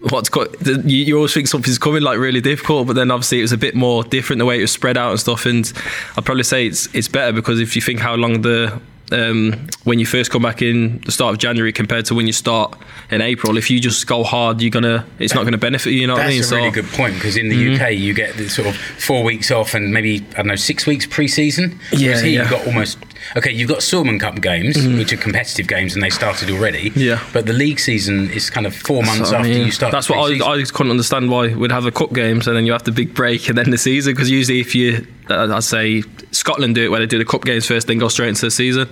What's 0.10 0.30
got, 0.30 0.50
you, 0.66 1.06
you 1.06 1.16
always 1.16 1.34
think 1.34 1.48
something's 1.48 1.78
coming 1.78 2.02
like 2.02 2.20
really 2.20 2.42
difficult, 2.42 2.88
but 2.88 2.94
then 2.94 3.10
obviously 3.10 3.40
it 3.40 3.44
was 3.44 3.54
a 3.54 3.58
bit 3.58 3.74
more 3.74 4.04
different 4.04 4.40
the 4.40 4.46
way 4.46 4.58
it 4.58 4.62
was 4.62 4.72
spread 4.72 4.98
out 4.98 5.12
and 5.12 5.20
stuff. 5.20 5.46
And 5.46 5.72
I'd 6.18 6.26
probably 6.26 6.44
say 6.44 6.68
it's 6.68 6.94
it's 6.94 7.08
better 7.08 7.32
because 7.32 7.60
if 7.62 7.76
you 7.76 7.82
think 7.82 8.00
how 8.00 8.16
long 8.16 8.42
the 8.42 8.82
um, 9.12 9.68
when 9.84 10.00
you 10.00 10.06
first 10.06 10.32
come 10.32 10.42
back 10.42 10.62
in 10.62 11.00
the 11.02 11.12
start 11.12 11.34
of 11.34 11.40
January 11.40 11.72
compared 11.72 12.06
to 12.06 12.16
when 12.16 12.26
you 12.28 12.34
start 12.34 12.78
in 13.12 13.22
April, 13.22 13.58
if 13.58 13.70
you 13.70 13.80
just 13.80 14.08
go 14.08 14.24
hard, 14.24 14.62
you're 14.62 14.72
gonna 14.72 15.06
it's 15.20 15.34
not 15.34 15.44
gonna 15.44 15.58
benefit 15.58 15.92
you. 15.92 16.02
You 16.02 16.08
know 16.08 16.14
what 16.14 16.24
I 16.24 16.34
That's 16.36 16.52
mean? 16.52 16.60
a 16.60 16.64
really 16.64 16.72
good 16.82 16.92
point 16.92 17.16
because 17.16 17.38
in 17.38 17.50
the 17.50 17.76
UK 17.76 17.94
you 17.94 18.14
get 18.14 18.36
the 18.36 18.50
sort 18.50 18.68
of 18.68 18.76
four 18.76 19.24
weeks 19.24 19.52
off 19.52 19.74
and 19.74 19.94
maybe 19.94 20.26
I 20.32 20.38
don't 20.38 20.48
know 20.48 20.56
six 20.56 20.86
weeks 20.86 21.06
pre-season. 21.06 21.80
Yeah, 21.92 22.20
here 22.20 22.26
yeah. 22.26 22.42
you've 22.42 22.50
got 22.50 22.66
almost 22.68 22.98
okay. 23.36 23.52
You've 23.52 23.70
got 23.70 23.80
Suomen 23.80 24.20
Cup 24.20 24.42
games, 24.42 24.76
which 24.88 25.14
are 25.14 25.18
competitive 25.18 25.68
games 25.68 25.94
and 25.94 26.04
they 26.04 26.10
started 26.10 26.50
already. 26.50 26.92
Yeah. 26.96 27.24
But 27.34 27.46
the 27.46 27.54
league 27.54 27.80
season 27.80 28.30
is 28.32 28.50
kind 28.50 28.66
of 28.66 28.76
four 28.76 29.04
months 29.04 29.30
So, 29.30 29.36
after 29.36 29.50
mean, 29.50 29.66
you 29.66 29.72
start. 29.72 29.92
That's 29.92 30.10
what. 30.10 30.20
I, 30.20 30.54
I 30.54 30.64
couldn't 30.64 30.92
understand 30.92 31.30
why 31.30 31.54
we'd 31.54 31.72
have 31.72 31.84
the 31.84 31.92
cup 31.92 32.14
games 32.14 32.48
and 32.48 32.56
then 32.56 32.66
you 32.66 32.72
have 32.72 32.84
the 32.84 32.92
big 32.92 33.14
break 33.14 33.50
and 33.50 33.58
then 33.58 33.70
the 33.70 33.78
season 33.78 34.14
because 34.14 34.30
usually 34.30 34.60
if 34.60 34.76
you, 34.76 35.06
uh, 35.30 35.54
I'd 35.54 35.64
say 35.64 36.04
Scotland 36.32 36.76
do 36.76 36.84
it 36.84 36.90
where 36.92 37.00
they 37.00 37.06
do 37.06 37.18
the 37.18 37.26
cup 37.26 37.46
games 37.46 37.66
first, 37.66 37.88
then 37.88 37.98
go 37.98 38.08
straight 38.08 38.30
into 38.30 38.46
the 38.46 38.52
season, 38.52 38.90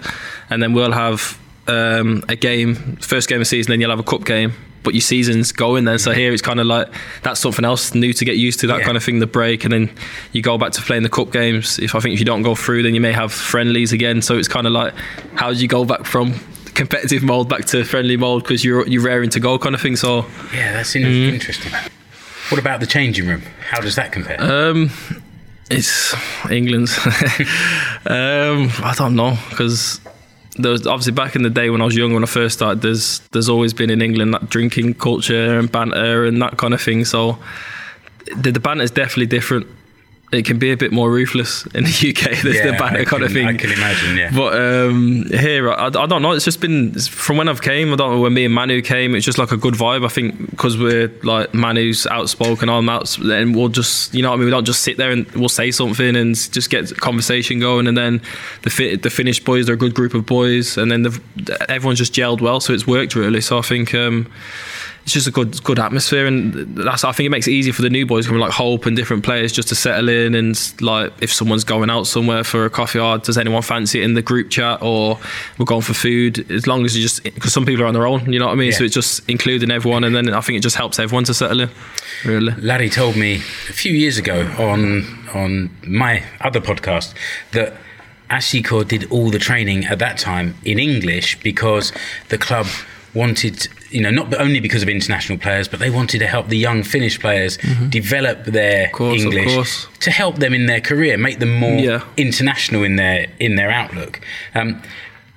and 0.50 0.62
then 0.62 0.74
we'll 0.74 0.92
have 0.92 1.38
um, 1.68 2.24
a 2.28 2.36
game, 2.36 2.98
first 2.98 3.30
game 3.30 3.42
of 3.42 3.48
season, 3.48 3.72
then 3.72 3.82
you'll 3.82 3.90
have 3.90 4.00
a 4.00 4.04
cup 4.04 4.26
game. 4.26 4.54
But 4.84 4.94
your 4.96 5.02
season's 5.02 5.52
going 5.52 5.86
then, 5.86 6.00
so 6.00 6.12
here 6.12 6.34
it's 6.34 6.42
kind 6.42 6.60
of 6.60 6.66
like 6.66 6.88
that's 7.22 7.40
something 7.40 7.64
else 7.66 7.94
new 7.94 8.14
to 8.14 8.26
get 8.26 8.38
used 8.38 8.60
to. 8.62 8.68
That 8.68 8.80
Yeah. 8.80 8.86
kind 8.86 8.98
of 8.98 9.04
thing, 9.04 9.20
the 9.20 9.28
break, 9.28 9.64
and 9.64 9.72
then 9.72 9.90
you 10.32 10.42
go 10.42 10.58
back 10.58 10.72
to 10.72 10.82
playing 10.82 11.04
the 11.04 11.10
cup 11.10 11.32
games. 11.32 11.78
If 11.78 11.94
I 11.94 12.00
think 12.00 12.14
if 12.14 12.20
you 12.20 12.26
don't 12.26 12.42
go 12.42 12.56
through, 12.56 12.82
then 12.84 12.96
you 12.96 13.02
may 13.02 13.12
have 13.12 13.32
friendlies 13.32 13.94
again. 13.94 14.22
So 14.24 14.38
it's 14.38 14.48
kind 14.48 14.66
of 14.66 14.74
like 14.74 14.94
how 15.36 15.54
do 15.54 15.60
you 15.60 15.68
go 15.68 15.86
back 15.86 16.06
from 16.06 16.34
competitive 16.74 17.22
mold 17.22 17.48
back 17.50 17.66
to 17.66 17.84
friendly 17.84 18.18
mold 18.18 18.44
because 18.44 18.64
you're 18.66 18.88
you're 18.88 19.04
raring 19.04 19.30
to 19.32 19.40
go 19.40 19.60
kind 19.60 19.76
of 19.76 19.82
thing. 19.82 19.96
So 19.98 20.26
yeah, 20.54 20.74
that's 20.74 20.96
in- 20.96 21.04
Mm-hmm. 21.04 21.34
interesting. 21.36 21.72
What 22.50 22.60
about 22.60 22.80
the 22.80 22.88
changing 22.88 23.28
room? 23.28 23.44
How 23.70 23.82
does 23.82 23.96
that 23.96 24.12
compare? 24.12 24.42
Um, 24.42 24.90
it's 25.70 26.14
England's. 26.50 26.98
um, 28.06 28.70
I 28.84 28.94
don't 28.98 29.16
know 29.16 29.38
because 29.50 30.00
obviously 30.66 31.14
back 31.14 31.36
in 31.36 31.44
the 31.44 31.50
day 31.50 31.70
when 31.70 31.82
I 31.82 31.86
was 31.86 31.96
young 31.96 32.14
when 32.14 32.24
I 32.24 32.28
first 32.28 32.56
started. 32.56 32.82
There's 32.82 33.20
there's 33.32 33.50
always 33.50 33.74
been 33.74 33.90
in 33.90 34.02
England 34.02 34.34
that 34.34 34.50
drinking 34.50 34.96
culture 34.96 35.60
and 35.60 35.72
banter 35.72 36.26
and 36.26 36.42
that 36.42 36.58
kind 36.58 36.74
of 36.74 36.82
thing. 36.82 37.06
So 37.06 37.38
the, 38.36 38.52
the 38.52 38.60
banter 38.60 38.84
is 38.84 38.92
definitely 38.92 39.28
different. 39.28 39.68
It 40.32 40.46
can 40.46 40.60
be 40.60 40.72
a 40.72 40.78
bit 40.78 40.94
more 40.94 41.12
ruthless 41.12 41.66
in 41.76 41.84
the 41.84 41.90
UK. 41.90 42.42
There's 42.42 42.62
the 42.62 42.72
Yeah, 42.72 42.80
banter 42.80 43.02
I 43.02 43.04
kind 43.04 43.24
of 43.24 43.34
thing. 43.34 43.48
I 43.48 43.54
can 43.58 43.70
imagine, 43.70 44.16
yeah. 44.16 44.32
But 44.34 44.54
um, 44.62 45.26
here, 45.30 45.70
I, 45.70 45.88
I 45.88 45.90
don't 45.90 46.22
know. 46.22 46.32
It's 46.32 46.46
just 46.46 46.62
been 46.62 46.94
from 46.94 47.36
when 47.36 47.50
I've 47.50 47.62
came. 47.62 47.92
I 47.92 47.98
don't 47.98 48.12
know 48.16 48.22
when 48.22 48.34
me 48.34 48.46
and 48.46 48.54
Manu 48.54 48.82
came. 48.82 49.14
It's 49.14 49.26
just 49.26 49.38
like 49.38 49.52
a 49.52 49.58
good 49.58 49.74
vibe. 49.74 50.06
I 50.06 50.08
think 50.08 50.50
because 50.52 50.78
we're 50.78 51.12
like 51.24 51.54
Manu's 51.54 52.08
outspoken, 52.08 52.70
I'm 52.70 52.88
out, 52.88 53.18
and 53.18 53.54
we'll 53.54 53.68
just 53.68 54.14
you 54.14 54.22
know 54.22 54.30
what 54.30 54.36
I 54.36 54.38
mean. 54.38 54.46
We 54.46 54.52
don't 54.52 54.64
just 54.66 54.82
sit 54.82 54.96
there 54.96 55.12
and 55.12 55.30
we'll 55.32 55.50
say 55.50 55.70
something 55.70 56.16
and 56.16 56.34
just 56.34 56.70
get 56.70 56.96
conversation 57.02 57.60
going. 57.60 57.88
And 57.88 57.98
then 57.98 58.22
the 58.62 58.70
fi- 58.70 58.96
the 58.96 59.10
Finnish 59.10 59.44
boys 59.44 59.70
are 59.70 59.74
a 59.74 59.78
good 59.78 59.94
group 59.94 60.14
of 60.14 60.26
boys, 60.26 60.78
and 60.78 60.90
then 60.90 61.02
the, 61.02 61.66
everyone's 61.68 62.00
just 62.00 62.14
gelled 62.14 62.40
well. 62.40 62.62
So 62.62 62.72
it's 62.72 62.88
worked 62.88 63.16
really. 63.16 63.42
So 63.42 63.58
I 63.58 63.64
think. 63.64 63.94
Um, 63.94 64.32
it's 65.04 65.14
just 65.14 65.28
a 65.28 65.32
good 65.32 65.64
good 65.64 65.80
atmosphere, 65.80 66.26
and 66.26 66.54
that's 66.78 67.04
I 67.04 67.12
think 67.12 67.26
it 67.26 67.30
makes 67.30 67.48
it 67.48 67.52
easier 67.52 67.74
for 67.74 67.82
the 67.82 67.90
new 67.90 68.06
boys 68.06 68.28
coming 68.28 68.40
like 68.40 68.52
Hope 68.52 68.86
and 68.86 68.96
different 68.96 69.24
players 69.24 69.52
just 69.52 69.68
to 69.70 69.76
settle 69.76 70.10
in 70.10 70.36
and 70.36 70.74
like 70.82 71.12
if 71.22 71.34
someone's 71.34 71.64
going 71.64 71.90
out 71.90 72.06
somewhere 72.08 72.44
for 72.44 72.66
a 72.66 72.70
coffee, 72.70 73.00
or 73.00 73.18
does 73.18 73.38
anyone 73.38 73.62
fancy 73.62 74.02
it 74.02 74.04
in 74.04 74.14
the 74.14 74.22
group 74.22 74.50
chat, 74.50 74.82
or 74.82 75.20
we're 75.58 75.66
going 75.66 75.82
for 75.82 75.94
food. 75.94 76.50
As 76.52 76.68
long 76.68 76.86
as 76.86 76.96
you 76.96 77.04
just 77.04 77.24
because 77.24 77.52
some 77.52 77.66
people 77.66 77.84
are 77.84 77.88
on 77.88 77.94
their 77.94 78.06
own, 78.06 78.32
you 78.32 78.40
know 78.40 78.46
what 78.46 78.54
I 78.54 78.56
mean. 78.56 78.72
So 78.72 78.84
it's 78.84 78.94
just 78.94 79.28
including 79.30 79.72
everyone, 79.72 80.04
and 80.04 80.16
then 80.16 80.32
I 80.34 80.42
think 80.42 80.58
it 80.58 80.62
just 80.62 80.76
helps 80.76 81.00
everyone 81.00 81.24
to 81.26 81.34
settle 81.34 81.62
in. 81.62 81.70
Really, 82.24 82.54
Larry 82.62 82.90
told 82.90 83.16
me 83.16 83.36
a 83.36 83.74
few 83.74 83.94
years 83.94 84.18
ago 84.18 84.42
on 84.60 85.28
on 85.34 85.76
my 85.86 86.24
other 86.42 86.62
podcast 86.62 87.14
that 87.54 87.74
Ashikor 88.30 88.88
did 88.88 89.12
all 89.12 89.30
the 89.30 89.40
training 89.40 89.86
at 89.86 90.00
that 90.00 90.18
time 90.18 90.56
in 90.64 90.80
English 90.80 91.40
because 91.42 91.92
the 92.30 92.38
club 92.38 92.68
wanted, 93.14 93.68
you 93.90 94.02
know, 94.02 94.10
not 94.10 94.34
only 94.40 94.60
because 94.60 94.82
of 94.84 94.90
international 94.90 95.38
players, 95.38 95.68
but 95.68 95.80
they 95.80 95.90
wanted 95.90 96.20
to 96.20 96.28
help 96.28 96.48
the 96.48 96.58
young 96.58 96.82
Finnish 96.84 97.20
players 97.20 97.58
develop 97.90 98.46
their 98.46 98.88
Mm-hmm. 98.88 98.96
course, 98.96 99.22
English 99.22 99.86
to 100.00 100.12
help 100.12 100.38
them 100.38 100.54
in 100.54 100.66
their 100.66 100.82
career, 100.82 101.18
make 101.18 101.40
them 101.40 101.54
more 101.56 101.80
Yeah. 101.80 102.04
international 102.18 102.84
in 102.84 102.96
their 102.96 103.28
in 103.40 103.56
their 103.56 103.70
outlook. 103.72 104.20
Um, 104.56 104.82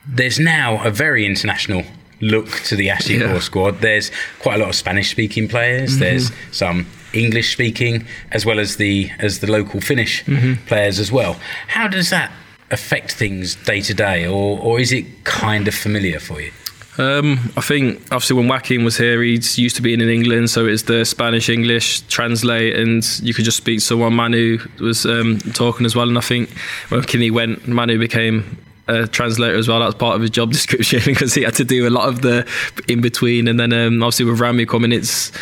there's 0.07 0.39
now 0.39 0.83
a 0.85 0.91
very 0.91 1.25
international 1.27 1.83
look 2.21 2.49
to 2.69 2.77
the 2.77 2.89
Ashikor 2.89 3.19
Yeah. 3.21 3.27
Mm-hmm. 3.27 3.39
squad. 3.41 3.81
There's 3.81 4.11
quite 4.41 4.57
a 4.57 4.59
lot 4.59 4.69
of 4.69 4.75
Spanish 4.75 5.11
speaking 5.11 5.49
players. 5.49 5.99
There's 5.99 6.31
some 6.53 6.87
English 7.13 7.53
speaking 7.53 8.05
as 8.31 8.45
well 8.47 8.59
as 8.61 8.77
the 8.77 9.11
as 9.19 9.39
the 9.41 9.51
local 9.51 9.81
Finnish 9.81 10.23
Mm-hmm. 10.25 10.67
players 10.67 10.99
as 11.01 11.11
well. 11.11 11.35
How 11.69 11.89
does 11.89 12.11
that 12.11 12.31
affect 12.71 13.13
things 13.13 13.57
day 13.57 13.81
to 13.81 13.95
day, 13.95 14.27
or 14.27 14.59
or 14.61 14.81
is 14.81 14.93
it 14.93 15.05
kind 15.25 15.67
of 15.69 15.75
familiar 15.75 16.21
for 16.21 16.41
you? 16.41 16.53
Um, 16.97 17.53
I 17.57 17.61
think 17.61 18.01
obviously 18.13 18.37
when 18.37 18.49
Joaquin 18.49 18.85
was 18.85 18.97
here, 18.97 19.23
he's 19.23 19.59
used 19.59 19.77
to 19.77 19.83
being 19.83 20.01
in 20.01 20.09
England, 20.09 20.51
so 20.51 20.67
it's 20.67 20.83
the 20.83 21.05
Spanish 21.05 21.49
English 21.49 22.03
translate, 22.03 22.77
and 22.77 23.05
you 23.21 23.35
could 23.35 23.45
just 23.45 23.57
speak 23.57 23.81
to 23.81 23.85
someone. 23.85 24.15
Manu 24.15 24.59
was 24.81 25.05
um, 25.05 25.39
talking 25.55 25.87
as 25.87 25.97
well, 25.97 26.09
and 26.09 26.17
I 26.17 26.21
think 26.21 26.51
when 26.89 27.03
Kinney 27.03 27.31
went, 27.31 27.67
Manu 27.67 27.99
became 27.99 28.59
a 28.87 29.07
translator 29.07 29.57
as 29.57 29.67
well. 29.67 29.81
That's 29.81 29.95
part 29.95 30.15
of 30.15 30.21
his 30.21 30.31
job 30.31 30.53
description 30.53 31.01
because 31.05 31.35
he 31.35 31.43
had 31.43 31.55
to 31.55 31.65
do 31.65 31.89
a 31.89 31.91
lot 31.91 32.09
of 32.09 32.23
the 32.23 32.49
in 32.87 33.01
between, 33.01 33.49
and 33.49 33.59
then 33.59 33.73
um, 33.73 34.03
obviously 34.03 34.27
with 34.27 34.41
Rami 34.41 34.67
coming, 34.67 34.93
it's 34.93 35.33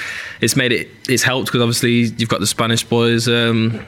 it's 0.41 0.57
made 0.57 0.73
it 0.73 0.89
it's 1.09 1.23
helped 1.23 1.49
because 1.49 1.61
obviously 1.61 2.15
you've 2.17 2.31
got 2.31 2.41
the 2.41 2.47
Spanish 2.47 2.83
boys, 2.83 3.29
um, 3.29 3.85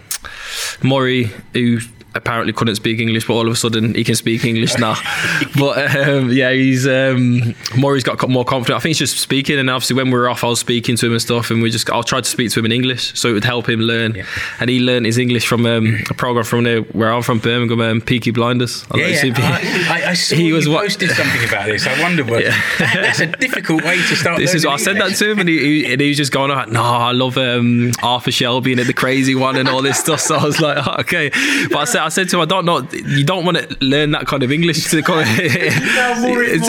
Maury 0.82 1.30
who 1.54 1.78
apparently 2.14 2.52
couldn't 2.52 2.76
speak 2.76 3.00
English, 3.00 3.26
but 3.26 3.34
all 3.34 3.46
of 3.46 3.52
a 3.52 3.56
sudden 3.56 3.94
he 3.94 4.04
can 4.04 4.14
speak 4.14 4.44
English 4.44 4.76
now. 4.78 4.94
but 5.58 5.96
um, 5.96 6.30
yeah, 6.30 6.52
he's 6.52 6.86
um, 6.86 7.54
Maury's 7.76 8.04
got 8.04 8.28
more 8.28 8.44
confident. 8.44 8.76
I 8.76 8.80
think 8.80 8.90
he's 8.90 8.98
just 8.98 9.18
speaking, 9.18 9.58
and 9.58 9.68
obviously 9.70 9.96
when 9.96 10.06
we 10.06 10.12
were 10.18 10.28
off, 10.28 10.44
I 10.44 10.48
was 10.48 10.60
speaking 10.60 10.96
to 10.96 11.06
him 11.06 11.12
and 11.12 11.22
stuff, 11.22 11.50
and 11.50 11.62
we 11.62 11.70
just 11.70 11.90
I 11.90 12.00
tried 12.02 12.24
to 12.24 12.30
speak 12.30 12.50
to 12.52 12.60
him 12.60 12.66
in 12.66 12.72
English, 12.72 13.18
so 13.18 13.28
it 13.30 13.32
would 13.32 13.44
help 13.44 13.68
him 13.68 13.80
learn. 13.80 14.14
Yeah. 14.14 14.26
And 14.60 14.70
he 14.70 14.80
learned 14.80 15.06
his 15.06 15.18
English 15.18 15.46
from 15.46 15.66
um, 15.66 15.98
a 16.10 16.14
program 16.14 16.44
from 16.44 16.64
there 16.64 16.82
where 16.82 17.12
I'm 17.12 17.22
from, 17.22 17.38
Birmingham, 17.38 17.80
um, 17.80 18.00
Peaky 18.00 18.30
Blinders. 18.30 18.84
I 18.90 18.96
don't 18.98 19.00
know 19.00 19.06
if 19.08 19.24
you've 19.24 19.34
been- 19.34 19.44
I, 19.44 20.02
I, 20.04 20.10
I 20.10 20.14
saw 20.14 20.36
He 20.36 20.46
you 20.48 20.54
was 20.54 20.68
what- 20.68 20.82
posted 20.84 21.10
something 21.10 21.48
about 21.48 21.66
this. 21.66 21.86
I 21.86 22.00
wondered 22.02 22.28
what. 22.30 22.44
that- 22.44 22.64
that's 22.94 23.20
a 23.20 23.26
difficult 23.26 23.82
way 23.84 23.96
to 23.96 24.16
start. 24.16 24.38
This 24.38 24.54
is 24.54 24.64
learning 24.64 24.74
I 24.80 24.82
said 24.82 24.96
that 24.96 25.16
to 25.16 25.30
him, 25.30 25.38
and 25.40 25.48
he, 25.48 25.58
he, 25.84 25.92
and 25.92 26.00
he 26.00 26.08
was 26.08 26.16
just 26.16 26.32
going. 26.32 26.44
No, 26.72 26.82
I 26.82 27.12
love 27.12 27.36
um, 27.38 27.92
Arthur 28.02 28.30
Shelby 28.30 28.72
and 28.72 28.80
the 28.80 28.92
crazy 28.92 29.34
one 29.34 29.56
and 29.56 29.68
all 29.68 29.82
this 29.82 29.98
stuff. 29.98 30.20
So 30.20 30.36
I 30.36 30.44
was 30.44 30.60
like, 30.60 30.78
oh, 30.86 31.00
okay. 31.00 31.30
But 31.70 31.76
I 31.78 31.84
said, 31.84 32.02
I 32.04 32.08
said 32.10 32.28
to 32.30 32.36
him, 32.36 32.42
I 32.42 32.44
don't 32.44 32.64
know. 32.64 32.86
You 32.92 33.24
don't 33.24 33.44
want 33.44 33.56
to 33.58 33.76
learn 33.80 34.10
that 34.12 34.26
kind 34.26 34.42
of 34.42 34.52
English 34.52 34.90
to. 34.90 35.02
Come, 35.02 35.18
It's- 35.28 36.68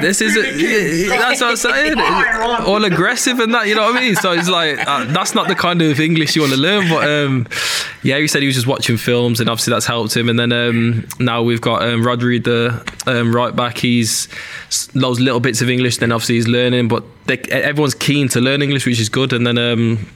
this 0.00 0.20
is 0.20 0.36
a, 0.36 1.08
that's 1.08 1.40
what 1.40 1.50
I'm 1.50 1.56
saying. 1.56 1.98
All 2.66 2.84
aggressive 2.84 3.38
and 3.40 3.52
that, 3.54 3.66
you 3.68 3.74
know 3.74 3.82
what 3.86 3.96
I 3.96 4.00
mean? 4.00 4.16
So 4.16 4.32
it's 4.32 4.48
like 4.48 4.78
uh, 4.86 5.04
that's 5.06 5.34
not 5.34 5.48
the 5.48 5.54
kind 5.54 5.82
of 5.82 6.00
English 6.00 6.34
you 6.36 6.42
want 6.42 6.54
to 6.54 6.58
learn. 6.58 6.88
But 6.88 7.08
um, 7.08 7.46
yeah, 8.02 8.18
he 8.18 8.26
said 8.26 8.40
he 8.42 8.46
was 8.46 8.54
just 8.56 8.66
watching 8.66 8.96
films, 8.96 9.40
and 9.40 9.48
obviously 9.48 9.72
that's 9.72 9.86
helped 9.86 10.16
him. 10.16 10.28
And 10.28 10.38
then 10.38 10.52
um, 10.52 11.06
now 11.18 11.42
we've 11.42 11.60
got 11.60 11.82
um, 11.82 12.02
Rodri, 12.02 12.42
the 12.42 12.82
um, 13.06 13.34
right 13.34 13.54
back. 13.54 13.78
He's 13.78 14.28
those 14.94 15.20
little 15.20 15.40
bits 15.40 15.60
of 15.62 15.68
English. 15.70 15.98
Then 15.98 16.12
obviously 16.12 16.36
he's 16.36 16.48
learning, 16.48 16.88
but 16.88 17.04
they, 17.26 17.38
everyone's 17.50 17.94
keen 17.94 18.28
to 18.30 18.40
learn 18.40 18.62
English, 18.62 18.86
which 18.86 19.00
is 19.00 19.08
good. 19.08 19.32
And 19.32 19.46
then 19.46 19.58
um, 19.58 20.06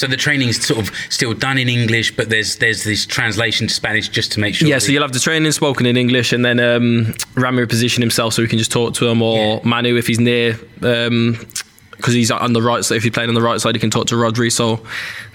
So 0.00 0.06
the 0.06 0.16
training's 0.16 0.66
sort 0.66 0.80
of 0.80 0.94
still 1.10 1.34
done 1.34 1.58
in 1.58 1.68
English, 1.68 2.16
but 2.16 2.30
there's 2.30 2.56
there's 2.56 2.84
this 2.84 3.04
translation 3.04 3.66
to 3.66 3.74
Spanish 3.74 4.08
just 4.08 4.32
to 4.32 4.40
make 4.40 4.54
sure. 4.54 4.66
Yeah, 4.66 4.78
so 4.78 4.92
you'll 4.92 5.02
have 5.02 5.12
the 5.12 5.20
training 5.20 5.52
spoken 5.52 5.84
in 5.84 5.98
English, 5.98 6.32
and 6.32 6.42
then 6.42 6.58
um, 6.58 7.14
will 7.36 7.66
position 7.66 8.00
himself 8.00 8.32
so 8.32 8.40
we 8.40 8.48
can 8.48 8.56
just 8.56 8.72
talk 8.72 8.94
to 8.94 9.08
him, 9.08 9.20
or 9.20 9.36
Yeah. 9.36 9.60
Manu 9.62 9.98
if 9.98 10.06
he's 10.06 10.18
near, 10.18 10.58
because 10.80 12.14
he's 12.14 12.30
on 12.30 12.54
the 12.54 12.62
right 12.62 12.82
side. 12.82 12.96
If 12.96 13.02
he's 13.02 13.12
playing 13.12 13.28
on 13.28 13.34
the 13.34 13.42
right 13.42 13.60
side, 13.60 13.74
he 13.74 13.78
can 13.78 13.90
talk 13.90 14.06
to 14.06 14.14
Rodri. 14.14 14.50
So 14.50 14.82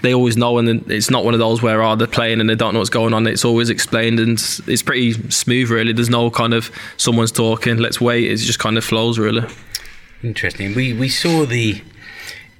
they 0.02 0.12
always 0.12 0.36
know, 0.36 0.58
and 0.58 0.68
it's 0.90 1.10
not 1.12 1.24
one 1.24 1.34
of 1.34 1.38
those 1.38 1.62
where 1.62 1.80
oh, 1.80 1.94
they're 1.94 2.08
playing 2.08 2.40
and 2.40 2.50
they 2.50 2.56
don't 2.56 2.72
know 2.74 2.80
what's 2.80 2.90
going 2.90 3.14
on. 3.14 3.24
It's 3.28 3.44
always 3.44 3.70
explained, 3.70 4.18
and 4.18 4.32
it's 4.66 4.82
pretty 4.82 5.12
smooth, 5.30 5.70
really. 5.70 5.92
There's 5.92 6.10
no 6.10 6.28
kind 6.28 6.54
of 6.54 6.72
someone's 6.96 7.30
talking, 7.30 7.76
let's 7.76 8.00
wait. 8.00 8.28
It 8.28 8.38
just 8.38 8.58
kind 8.58 8.76
of 8.76 8.84
flows, 8.84 9.16
really. 9.16 9.46
Interesting. 10.24 10.74
We 10.74 10.92
we 10.92 11.08
saw 11.08 11.46
the 11.46 11.82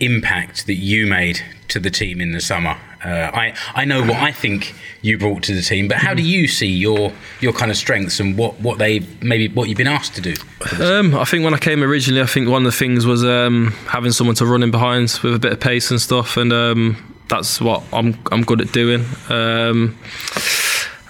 impact 0.01 0.67
that 0.67 0.75
you 0.75 1.07
made 1.07 1.43
to 1.69 1.81
the 1.81 1.91
team 1.91 2.21
in 2.21 2.33
the 2.33 2.41
summer. 2.41 2.77
Uh, 3.05 3.31
I 3.33 3.55
I 3.75 3.85
know 3.85 4.01
what 4.01 4.17
I 4.17 4.33
think 4.33 4.75
you 5.03 5.19
brought 5.19 5.43
to 5.45 5.55
the 5.55 5.63
team, 5.63 5.87
but 5.89 5.99
how 5.99 6.15
do 6.15 6.23
you 6.23 6.49
see 6.49 6.67
your 6.67 7.13
your 7.41 7.53
kind 7.53 7.71
of 7.71 7.77
strengths 7.77 8.19
and 8.19 8.37
what 8.37 8.61
what 8.61 8.79
they 8.79 9.01
maybe 9.21 9.49
what 9.49 9.69
you've 9.69 9.79
been 9.79 9.87
asked 9.87 10.15
to 10.17 10.21
do? 10.21 10.35
Um, 10.81 11.15
I 11.15 11.25
think 11.25 11.45
when 11.45 11.55
I 11.55 11.59
came 11.59 11.83
originally, 11.83 12.23
I 12.23 12.27
think 12.27 12.49
one 12.49 12.67
of 12.67 12.73
the 12.73 12.77
things 12.77 13.07
was 13.07 13.25
um, 13.25 13.73
having 13.87 14.13
someone 14.13 14.37
to 14.37 14.47
run 14.47 14.63
in 14.63 14.71
behind 14.71 15.19
with 15.23 15.35
a 15.35 15.39
bit 15.39 15.53
of 15.53 15.61
pace 15.61 15.91
and 15.91 16.01
stuff, 16.01 16.37
and 16.37 16.53
um, 16.53 17.15
that's 17.29 17.61
what 17.61 17.85
I'm 17.93 18.19
I'm 18.33 18.43
good 18.43 18.61
at 18.61 18.73
doing. 18.73 19.05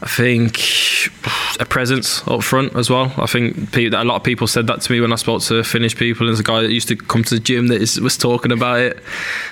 I 0.03 0.07
think 0.07 0.59
a 1.59 1.65
presence 1.65 2.27
up 2.29 2.43
front 2.43 2.77
as 2.77 2.91
well. 2.91 3.13
I 3.17 3.27
think 3.27 3.75
a 3.77 3.89
lot 4.05 4.17
of 4.17 4.23
people 4.23 4.47
said 4.47 4.67
that 4.67 4.83
to 4.83 4.93
me 4.93 5.01
when 5.01 5.13
I 5.13 5.17
spoke 5.17 5.43
to 5.43 5.63
Finnish 5.65 5.97
people. 5.97 6.27
There's 6.27 6.41
a 6.41 6.45
guy 6.45 6.61
that 6.61 6.71
used 6.71 6.89
to 6.89 6.97
come 6.97 7.25
to 7.25 7.35
the 7.37 7.41
gym 7.41 7.69
that 7.69 7.81
is, 7.81 7.99
was 8.01 8.19
talking 8.19 8.53
about 8.53 8.81
it. 8.81 9.03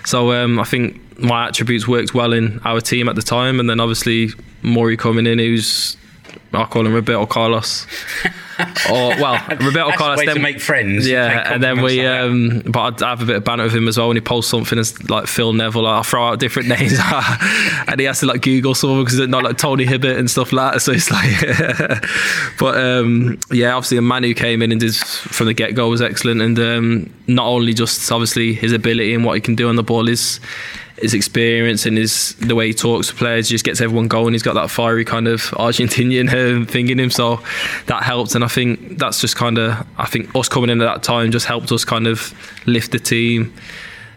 So 0.04 0.33
um, 0.33 0.59
I 0.59 0.64
think 0.64 1.18
my 1.18 1.48
attributes 1.48 1.88
worked 1.88 2.12
well 2.12 2.35
in 2.35 2.61
our 2.64 2.80
team 2.80 3.09
at 3.09 3.16
the 3.16 3.22
time, 3.22 3.59
and 3.59 3.70
then 3.70 3.80
obviously 3.80 4.30
Maury 4.62 4.98
coming 4.98 5.26
in, 5.26 5.38
who's 5.38 5.96
I 6.55 6.64
call 6.67 6.87
him 6.87 6.95
Roberto 6.95 7.27
Carlos. 7.27 7.87
or 8.90 9.09
well, 9.21 9.35
Roberto 9.51 9.88
That's 9.88 9.99
Carlos. 9.99 10.25
Then 10.25 10.37
to 10.37 10.40
make 10.40 10.61
friends. 10.61 11.09
Yeah, 11.09 11.53
and 11.53 11.62
then 11.62 11.83
we. 11.83 12.05
Um, 12.07 12.62
but 12.67 13.03
I'd 13.03 13.07
have 13.09 13.23
a 13.23 13.27
bit 13.27 13.37
of 13.37 13.45
banter 13.45 13.64
with 13.64 13.75
him 13.75 13.88
as 13.88 13.99
well 13.99 14.09
when 14.09 14.17
he 14.17 14.21
posts 14.21 14.51
something 14.51 14.79
as 14.79 15.09
like 15.11 15.27
Phil 15.27 15.53
Neville. 15.53 15.83
Like, 15.83 15.95
I'll 15.95 16.03
throw 16.03 16.29
out 16.29 16.38
different 16.38 16.69
names, 16.81 16.99
and 17.88 17.99
he 17.99 18.07
has 18.07 18.21
to 18.21 18.27
like 18.27 18.43
Google 18.43 18.75
something 18.75 19.05
because 19.05 19.19
it's 19.19 19.31
not 19.31 19.43
like 19.43 19.59
Tony 19.59 19.85
Hibbert 19.85 20.17
and 20.17 20.31
stuff 20.31 20.53
like 20.53 20.75
that. 20.75 20.81
So 20.81 20.93
it's 20.93 21.11
like, 21.11 22.03
but 22.59 22.79
um, 22.79 23.38
yeah, 23.51 23.75
obviously 23.75 23.97
the 23.97 24.03
man 24.03 24.23
who 24.23 24.35
came 24.35 24.62
in 24.62 24.73
and 24.73 24.81
did 24.81 24.95
from 24.95 25.47
the 25.47 25.55
get 25.55 25.75
go 25.75 25.88
was 25.88 26.03
excellent, 26.03 26.40
and 26.40 26.59
um, 26.59 27.14
not 27.27 27.47
only 27.47 27.75
just 27.75 28.11
obviously 28.12 28.55
his 28.55 28.73
ability 28.73 29.14
and 29.14 29.25
what 29.25 29.35
he 29.35 29.40
can 29.40 29.55
do 29.55 29.69
on 29.69 29.77
the 29.77 29.83
ball 29.83 30.09
is 30.09 30.40
his 30.98 31.12
experience 31.14 31.87
and 31.87 31.98
his 31.98 32.35
the 32.37 32.54
way 32.54 32.68
he 32.68 32.74
talks 32.74 33.09
to 33.09 33.14
players 33.14 33.48
just 33.48 33.64
gets 33.64 33.80
everyone 33.80 34.09
going. 34.09 34.33
He's 34.33 34.42
got 34.42 34.54
that 34.54 34.70
fiery 34.70 35.04
kind 35.04 35.26
of 35.28 35.40
Argentinian 35.52 36.68
thing 36.68 36.88
in 36.88 36.98
him, 37.00 37.11
so 37.11 37.40
that 37.87 38.02
helped. 38.04 38.35
And 38.35 38.44
I 38.44 38.48
think 38.48 38.98
that's 38.98 39.20
just 39.20 39.37
kind 39.37 39.59
of 39.59 39.87
I 39.98 40.07
think 40.07 40.35
us 40.37 40.48
coming 40.48 40.70
in 40.70 40.80
at 40.80 40.85
that 40.85 41.02
time 41.02 41.30
just 41.33 41.46
helped 41.46 41.72
us 41.72 41.85
kind 41.85 42.07
of 42.07 42.33
lift 42.66 42.92
the 42.92 42.98
team. 42.98 43.52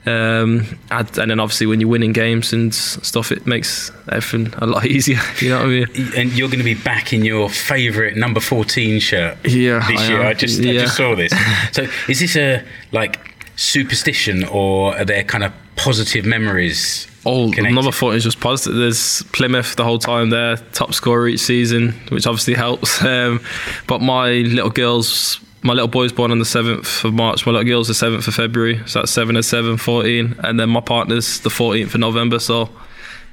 Um, 0.06 0.66
and 0.90 1.08
then 1.10 1.38
obviously 1.40 1.68
when 1.68 1.82
you're 1.82 1.90
winning 1.90 2.14
games 2.14 2.54
and 2.54 2.74
stuff, 2.74 3.30
it 3.30 3.46
makes 3.46 3.92
everything 4.10 4.54
a 4.60 4.66
lot 4.66 4.86
easier. 4.96 5.20
You 5.42 5.50
know 5.50 5.58
what 5.58 5.66
I 5.66 5.70
mean? 5.70 5.88
And 6.16 6.32
you're 6.32 6.48
going 6.48 6.60
to 6.60 6.64
be 6.64 6.76
back 6.76 7.12
in 7.12 7.26
your 7.26 7.50
favourite 7.50 8.16
number 8.16 8.40
14 8.40 9.02
shirt 9.02 9.38
Yeah, 9.46 9.86
this 9.86 10.00
I 10.00 10.08
year. 10.08 10.22
am. 10.22 10.28
I 10.28 10.34
just, 10.34 10.62
I 10.62 10.74
just 10.74 10.96
saw 10.96 11.14
this. 11.14 11.34
So 11.74 11.88
is 12.08 12.22
this 12.22 12.38
a 12.38 12.64
like 12.94 13.20
superstition 13.58 14.46
or 14.46 14.96
are 14.96 15.04
there 15.04 15.26
kind 15.26 15.44
of 15.44 15.52
positive 15.78 16.26
memories? 16.26 17.08
All 17.24 17.52
connected? 17.52 17.76
number 17.76 17.92
14 17.92 18.18
is 18.18 18.24
just 18.24 18.40
positive. 18.40 18.78
There's 18.78 19.24
Plymouth 19.34 19.76
the 19.76 19.84
whole 19.84 20.00
time 20.00 20.30
there, 20.30 20.58
top 20.74 20.94
scorer 20.94 21.28
each 21.28 21.40
season, 21.42 21.94
which 22.10 22.28
obviously 22.28 22.54
helps. 22.54 23.02
Um, 23.08 23.42
but 23.88 24.02
my 24.02 24.30
little 24.30 24.70
girls, 24.70 25.40
my 25.62 25.74
little 25.74 25.88
boy's 25.88 26.12
born 26.12 26.32
on 26.32 26.40
the 26.40 26.46
7th 26.46 27.04
of 27.06 27.14
March. 27.14 27.46
My 27.46 27.54
little 27.54 27.68
girl's 27.68 27.88
the 27.88 27.94
7th 27.94 28.28
of 28.28 28.34
February. 28.34 28.82
So 28.86 29.00
that's 29.00 29.12
7 29.12 29.36
and 29.36 29.46
7, 29.46 29.78
14. 29.78 30.36
And 30.44 30.60
then 30.60 30.70
my 30.70 30.82
partner's 30.82 31.40
the 31.40 31.50
14th 31.50 31.94
of 31.94 32.00
November. 32.00 32.40
So 32.40 32.70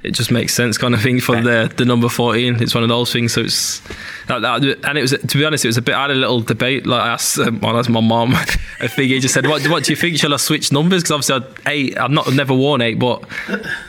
it 0.05 0.11
just 0.11 0.31
makes 0.31 0.53
sense 0.53 0.77
kind 0.77 0.93
of 0.93 1.01
thing 1.01 1.19
for 1.19 1.41
the 1.41 1.71
the 1.77 1.85
number 1.85 2.07
14 2.07 2.61
it's 2.61 2.73
one 2.73 2.83
of 2.83 2.89
those 2.89 3.11
things 3.11 3.33
so 3.33 3.41
it's 3.41 3.79
that, 4.27 4.39
that, 4.39 4.63
and 4.87 4.97
it 4.97 5.01
was 5.01 5.11
to 5.11 5.37
be 5.37 5.43
honest 5.43 5.65
it 5.65 5.67
was 5.67 5.77
a 5.77 5.81
bit 5.81 5.95
I 5.95 6.03
had 6.03 6.11
a 6.11 6.15
little 6.15 6.41
debate 6.41 6.85
like 6.85 7.01
I 7.01 7.09
asked 7.09 7.39
um, 7.39 7.59
well, 7.59 7.73
that's 7.73 7.89
my 7.89 8.01
mom 8.01 8.33
I 8.35 8.87
think 8.87 9.11
he 9.11 9.19
just 9.19 9.33
said 9.33 9.47
what, 9.47 9.65
what 9.67 9.83
do 9.83 9.91
you 9.91 9.95
think? 9.95 10.17
Shall 10.17 10.33
I 10.33 10.37
switch 10.37 10.71
numbers? 10.71 11.03
Because 11.03 11.29
obviously 11.29 11.61
I, 11.65 11.71
eight 11.71 11.97
I've 11.97 12.11
not 12.11 12.27
I've 12.27 12.35
never 12.35 12.53
worn 12.53 12.81
eight 12.81 12.99
but 12.99 13.23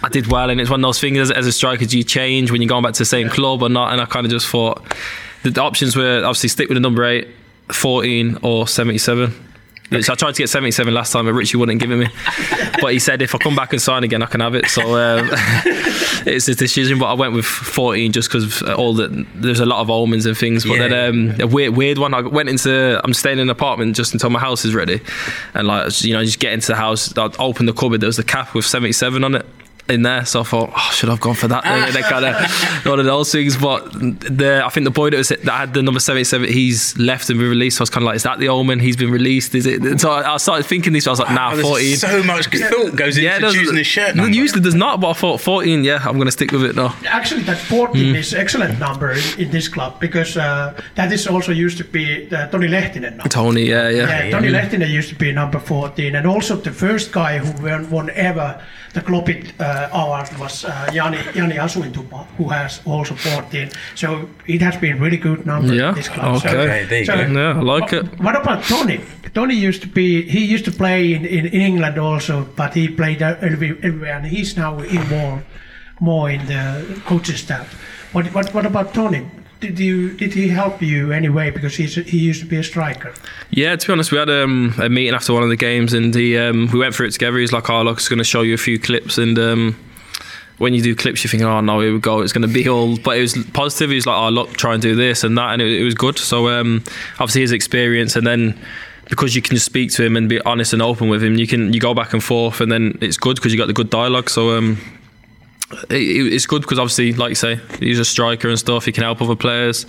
I 0.02 0.08
did 0.08 0.26
well 0.26 0.50
and 0.50 0.60
it's 0.60 0.70
one 0.70 0.80
of 0.80 0.88
those 0.88 1.00
things 1.00 1.18
as, 1.18 1.30
as 1.30 1.46
a 1.46 1.52
striker 1.52 1.84
do 1.84 1.98
you 1.98 2.04
change 2.04 2.50
when 2.50 2.62
you're 2.62 2.68
going 2.68 2.82
back 2.82 2.94
to 2.94 3.00
the 3.00 3.04
same 3.04 3.28
club 3.28 3.62
or 3.62 3.68
not? 3.68 3.92
And 3.92 4.00
I 4.00 4.06
kind 4.06 4.24
of 4.24 4.32
just 4.32 4.48
thought 4.48 4.82
the, 5.42 5.50
the 5.50 5.60
options 5.60 5.96
were 5.96 6.18
obviously 6.24 6.48
stick 6.48 6.68
with 6.68 6.76
the 6.76 6.80
number 6.80 7.04
eight 7.04 7.28
14 7.72 8.38
or 8.42 8.66
77 8.66 9.45
which 9.90 10.10
I 10.10 10.14
tried 10.14 10.34
to 10.34 10.42
get 10.42 10.48
77 10.48 10.92
last 10.92 11.12
time, 11.12 11.26
but 11.26 11.32
Richie 11.34 11.56
wouldn't 11.56 11.80
give 11.80 11.90
it 11.90 11.96
me. 11.96 12.08
But 12.80 12.92
he 12.92 12.98
said 12.98 13.22
if 13.22 13.34
I 13.34 13.38
come 13.38 13.56
back 13.56 13.72
and 13.72 13.80
sign 13.80 14.04
again, 14.04 14.22
I 14.22 14.26
can 14.26 14.40
have 14.40 14.54
it. 14.54 14.66
So 14.66 14.82
um, 14.96 15.28
it's 16.26 16.46
his 16.46 16.56
decision. 16.56 16.98
But 16.98 17.06
I 17.06 17.14
went 17.14 17.32
with 17.34 17.44
14 17.46 18.12
just 18.12 18.28
because 18.30 18.62
all 18.62 18.92
the 18.94 19.26
there's 19.34 19.60
a 19.60 19.66
lot 19.66 19.80
of 19.80 19.90
omens 19.90 20.26
and 20.26 20.36
things. 20.36 20.64
But 20.64 20.74
Yeah. 20.74 20.88
then 20.88 21.32
um, 21.32 21.40
a 21.40 21.46
weird, 21.46 21.74
weird 21.76 21.98
one. 21.98 22.12
I 22.14 22.20
went 22.20 22.48
into 22.48 23.00
I'm 23.02 23.14
staying 23.14 23.38
in 23.38 23.42
an 23.44 23.50
apartment 23.50 23.96
just 23.96 24.12
until 24.12 24.30
my 24.30 24.40
house 24.40 24.64
is 24.64 24.74
ready, 24.74 25.00
and 25.54 25.66
like 25.66 26.02
you 26.04 26.12
know, 26.12 26.22
just 26.24 26.38
get 26.38 26.52
into 26.52 26.68
the 26.68 26.76
house. 26.76 27.16
I 27.16 27.30
opened 27.38 27.68
the 27.68 27.72
cupboard. 27.72 28.00
There 28.00 28.08
was 28.08 28.16
the 28.18 28.24
cap 28.24 28.54
with 28.54 28.66
77 28.66 29.24
on 29.24 29.34
it. 29.36 29.46
In 29.88 30.02
there, 30.02 30.24
so 30.26 30.40
I 30.40 30.42
thought, 30.42 30.72
oh, 30.76 30.90
should 30.92 31.08
I 31.08 31.12
have 31.12 31.20
gone 31.20 31.34
for 31.36 31.46
that? 31.48 31.64
And 31.64 31.94
kind 32.06 32.24
of 32.24 32.86
one 32.86 32.98
of 32.98 33.06
those 33.06 33.30
things. 33.30 33.56
But 33.56 33.92
the 33.92 34.62
I 34.64 34.68
think 34.70 34.84
the 34.84 34.90
boy 34.90 35.10
that 35.10 35.16
was 35.16 35.28
that 35.28 35.44
had 35.48 35.74
the 35.74 35.82
number 35.82 36.00
seventy-seven, 36.00 36.48
he's 36.48 36.98
left 36.98 37.30
and 37.30 37.38
been 37.38 37.48
released. 37.48 37.76
So 37.76 37.82
I 37.82 37.84
was 37.84 37.90
kind 37.90 38.02
of 38.02 38.06
like, 38.06 38.16
is 38.16 38.24
that 38.24 38.38
the 38.40 38.48
omen? 38.48 38.80
He's 38.80 38.96
been 38.96 39.10
released. 39.12 39.54
Is 39.54 39.64
it? 39.66 40.00
So 40.00 40.10
I 40.10 40.34
I 40.34 40.36
started 40.38 40.64
thinking 40.66 40.92
this. 40.92 41.06
I 41.06 41.10
was 41.10 41.20
like, 41.20 41.30
nah, 41.32 41.52
Oh, 41.52 41.62
fourteen. 41.62 41.96
So 41.96 42.22
much 42.24 42.46
thought 42.48 42.96
goes 42.96 43.16
into 43.16 43.30
there's- 43.30 43.54
choosing 43.54 43.78
a 43.78 43.84
shirt 43.84 44.16
number. 44.16 44.34
Usually 44.34 44.60
there's 44.60 44.74
not, 44.74 45.00
but 45.00 45.10
I 45.10 45.12
thought 45.12 45.40
14, 45.40 45.84
yeah, 45.84 46.02
I'm 46.04 46.14
going 46.16 46.26
to 46.26 46.32
stick 46.32 46.50
with 46.52 46.64
it 46.64 46.74
now. 46.76 46.94
Actually, 47.06 47.42
that 47.44 47.58
14 47.58 48.16
is 48.16 48.34
excellent 48.34 48.78
number 48.80 49.12
in, 49.12 49.22
in 49.38 49.50
this 49.50 49.68
club 49.68 50.00
because 50.00 50.36
uh, 50.36 50.74
that 50.96 51.12
is 51.12 51.26
also 51.28 51.52
used 51.52 51.78
to 51.78 51.84
be 51.84 52.28
uh, 52.34 52.48
Toni 52.48 52.66
Lehtinen. 52.68 53.16
Now. 53.18 53.24
Tony, 53.24 53.62
yeah, 53.62 53.88
yeah. 53.88 54.24
Yeah, 54.24 54.30
Toni 54.30 54.48
Lehtinen 54.48 54.90
used 54.90 55.08
to 55.10 55.14
be 55.14 55.30
number 55.32 55.58
14, 55.60 56.14
and 56.16 56.26
also 56.26 56.56
the 56.56 56.72
first 56.72 57.12
guy 57.12 57.38
who 57.38 57.50
won, 57.62 57.88
won 57.90 58.10
ever 58.10 58.60
the 58.94 59.00
Klopit 59.02 59.52
uh, 59.60 59.75
award 59.92 60.28
was 60.38 60.64
uh, 60.64 60.90
Jani, 60.92 61.18
Jani 61.34 61.56
Asuintupa, 61.56 62.26
who 62.36 62.48
has 62.48 62.80
also 62.84 63.14
14. 63.14 63.70
So 63.94 64.28
it 64.46 64.60
has 64.62 64.76
been 64.76 64.98
really 65.00 65.16
good 65.16 65.46
number 65.46 65.74
Yeah, 65.74 65.90
in 65.90 65.94
this 65.94 66.08
club. 66.08 66.40
So- 66.40 66.48
okay. 66.48 66.58
Okay, 66.58 66.84
there 66.84 66.98
you 67.00 67.04
so- 67.04 67.16
go. 67.16 67.40
Yeah, 67.40 67.58
I 67.58 67.62
like 67.62 67.82
what, 67.82 67.92
it. 67.92 68.20
What 68.20 68.36
about 68.36 68.64
Tony? 68.64 69.00
Tony 69.34 69.54
used 69.54 69.82
to 69.82 69.88
be, 69.88 70.22
he 70.22 70.44
used 70.44 70.64
to 70.64 70.72
play 70.72 71.12
in, 71.14 71.24
in 71.24 71.46
England 71.46 71.98
also, 71.98 72.46
but 72.56 72.74
he 72.74 72.88
played 72.88 73.22
uh, 73.22 73.36
everywhere, 73.40 74.14
and 74.16 74.26
he's 74.26 74.56
now 74.56 74.78
involved 74.80 75.44
more 76.00 76.30
in 76.30 76.44
the 76.46 77.00
coaching 77.06 77.36
staff. 77.36 77.66
What, 78.12 78.26
what, 78.34 78.52
what 78.54 78.66
about 78.66 78.94
Tony? 78.94 79.26
Did 79.60 79.78
you 79.78 80.12
did 80.12 80.34
he 80.34 80.48
help 80.48 80.82
you 80.82 81.12
anyway? 81.12 81.50
Because 81.50 81.76
he's, 81.76 81.94
he 81.94 82.18
used 82.18 82.40
to 82.40 82.46
be 82.46 82.56
a 82.56 82.62
striker. 82.62 83.14
Yeah, 83.50 83.74
to 83.74 83.86
be 83.86 83.92
honest, 83.92 84.12
we 84.12 84.18
had 84.18 84.28
um, 84.28 84.74
a 84.78 84.88
meeting 84.88 85.14
after 85.14 85.32
one 85.32 85.42
of 85.42 85.48
the 85.48 85.56
games, 85.56 85.94
and 85.94 86.14
he, 86.14 86.36
um, 86.36 86.68
we 86.72 86.78
went 86.78 86.94
through 86.94 87.06
it 87.06 87.12
together. 87.12 87.38
He's 87.38 87.52
like, 87.52 87.70
"Oh, 87.70 87.82
look, 87.82 88.06
going 88.08 88.18
to 88.18 88.24
show 88.24 88.42
you 88.42 88.52
a 88.52 88.58
few 88.58 88.78
clips." 88.78 89.16
And 89.16 89.38
um, 89.38 89.76
when 90.58 90.74
you 90.74 90.82
do 90.82 90.94
clips, 90.94 91.24
you 91.24 91.30
think, 91.30 91.42
"Oh 91.42 91.60
no, 91.60 91.80
here 91.80 91.92
we 91.92 92.00
go, 92.00 92.20
it's 92.20 92.34
going 92.34 92.46
to 92.46 92.52
be 92.52 92.68
all." 92.68 92.98
But 92.98 93.16
it 93.16 93.22
was 93.22 93.44
positive. 93.54 93.88
He 93.88 93.96
was 93.96 94.06
like, 94.06 94.16
"Oh, 94.18 94.28
look, 94.28 94.52
try 94.58 94.74
and 94.74 94.82
do 94.82 94.94
this 94.94 95.24
and 95.24 95.38
that," 95.38 95.54
and 95.54 95.62
it, 95.62 95.80
it 95.80 95.84
was 95.84 95.94
good. 95.94 96.18
So 96.18 96.48
um, 96.48 96.84
obviously 97.14 97.40
his 97.40 97.52
experience, 97.52 98.14
and 98.14 98.26
then 98.26 98.58
because 99.08 99.34
you 99.34 99.42
can 99.42 99.56
speak 99.58 99.90
to 99.92 100.04
him 100.04 100.16
and 100.16 100.28
be 100.28 100.40
honest 100.42 100.72
and 100.72 100.82
open 100.82 101.08
with 101.08 101.22
him, 101.22 101.36
you 101.36 101.46
can 101.46 101.72
you 101.72 101.80
go 101.80 101.94
back 101.94 102.12
and 102.12 102.22
forth, 102.22 102.60
and 102.60 102.70
then 102.70 102.98
it's 103.00 103.16
good 103.16 103.36
because 103.36 103.52
you 103.52 103.58
got 103.58 103.68
the 103.68 103.72
good 103.72 103.90
dialogue. 103.90 104.28
So 104.28 104.56
um, 104.56 104.78
it's 105.90 106.46
good 106.46 106.62
because 106.62 106.78
obviously, 106.78 107.12
like 107.12 107.30
you 107.30 107.34
say, 107.34 107.60
he's 107.80 107.98
a 107.98 108.04
striker 108.04 108.48
and 108.48 108.58
stuff. 108.58 108.84
He 108.84 108.92
can 108.92 109.02
help 109.02 109.20
other 109.20 109.34
players, 109.34 109.84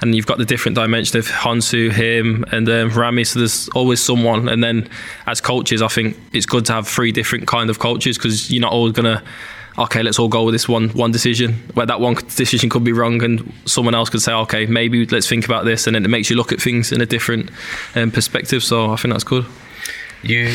and 0.00 0.14
you've 0.14 0.26
got 0.26 0.38
the 0.38 0.44
different 0.44 0.74
dimension 0.74 1.18
of 1.18 1.26
Hansu, 1.26 1.92
him, 1.92 2.44
and 2.50 2.68
um, 2.68 2.90
Rami. 2.90 3.24
So 3.24 3.38
there's 3.38 3.68
always 3.70 4.02
someone. 4.02 4.48
And 4.48 4.62
then 4.64 4.88
as 5.26 5.40
coaches, 5.40 5.80
I 5.80 5.88
think 5.88 6.16
it's 6.32 6.46
good 6.46 6.66
to 6.66 6.72
have 6.72 6.88
three 6.88 7.12
different 7.12 7.46
kind 7.46 7.70
of 7.70 7.78
coaches 7.78 8.18
because 8.18 8.50
you're 8.50 8.62
not 8.62 8.72
always 8.72 8.92
gonna. 8.92 9.22
Okay, 9.78 10.02
let's 10.02 10.18
all 10.18 10.28
go 10.28 10.42
with 10.44 10.54
this 10.54 10.68
one 10.68 10.88
one 10.90 11.12
decision. 11.12 11.54
Where 11.74 11.86
that 11.86 12.00
one 12.00 12.14
decision 12.14 12.68
could 12.68 12.84
be 12.84 12.92
wrong, 12.92 13.22
and 13.22 13.52
someone 13.64 13.94
else 13.94 14.10
could 14.10 14.22
say, 14.22 14.32
"Okay, 14.32 14.66
maybe 14.66 15.06
let's 15.06 15.28
think 15.28 15.44
about 15.44 15.64
this," 15.64 15.86
and 15.86 15.94
then 15.94 16.04
it 16.04 16.08
makes 16.08 16.30
you 16.30 16.36
look 16.36 16.52
at 16.52 16.60
things 16.60 16.90
in 16.90 17.00
a 17.00 17.06
different 17.06 17.50
um, 17.94 18.10
perspective. 18.10 18.64
So 18.64 18.90
I 18.90 18.96
think 18.96 19.14
that's 19.14 19.24
good. 19.24 19.46
You 20.22 20.46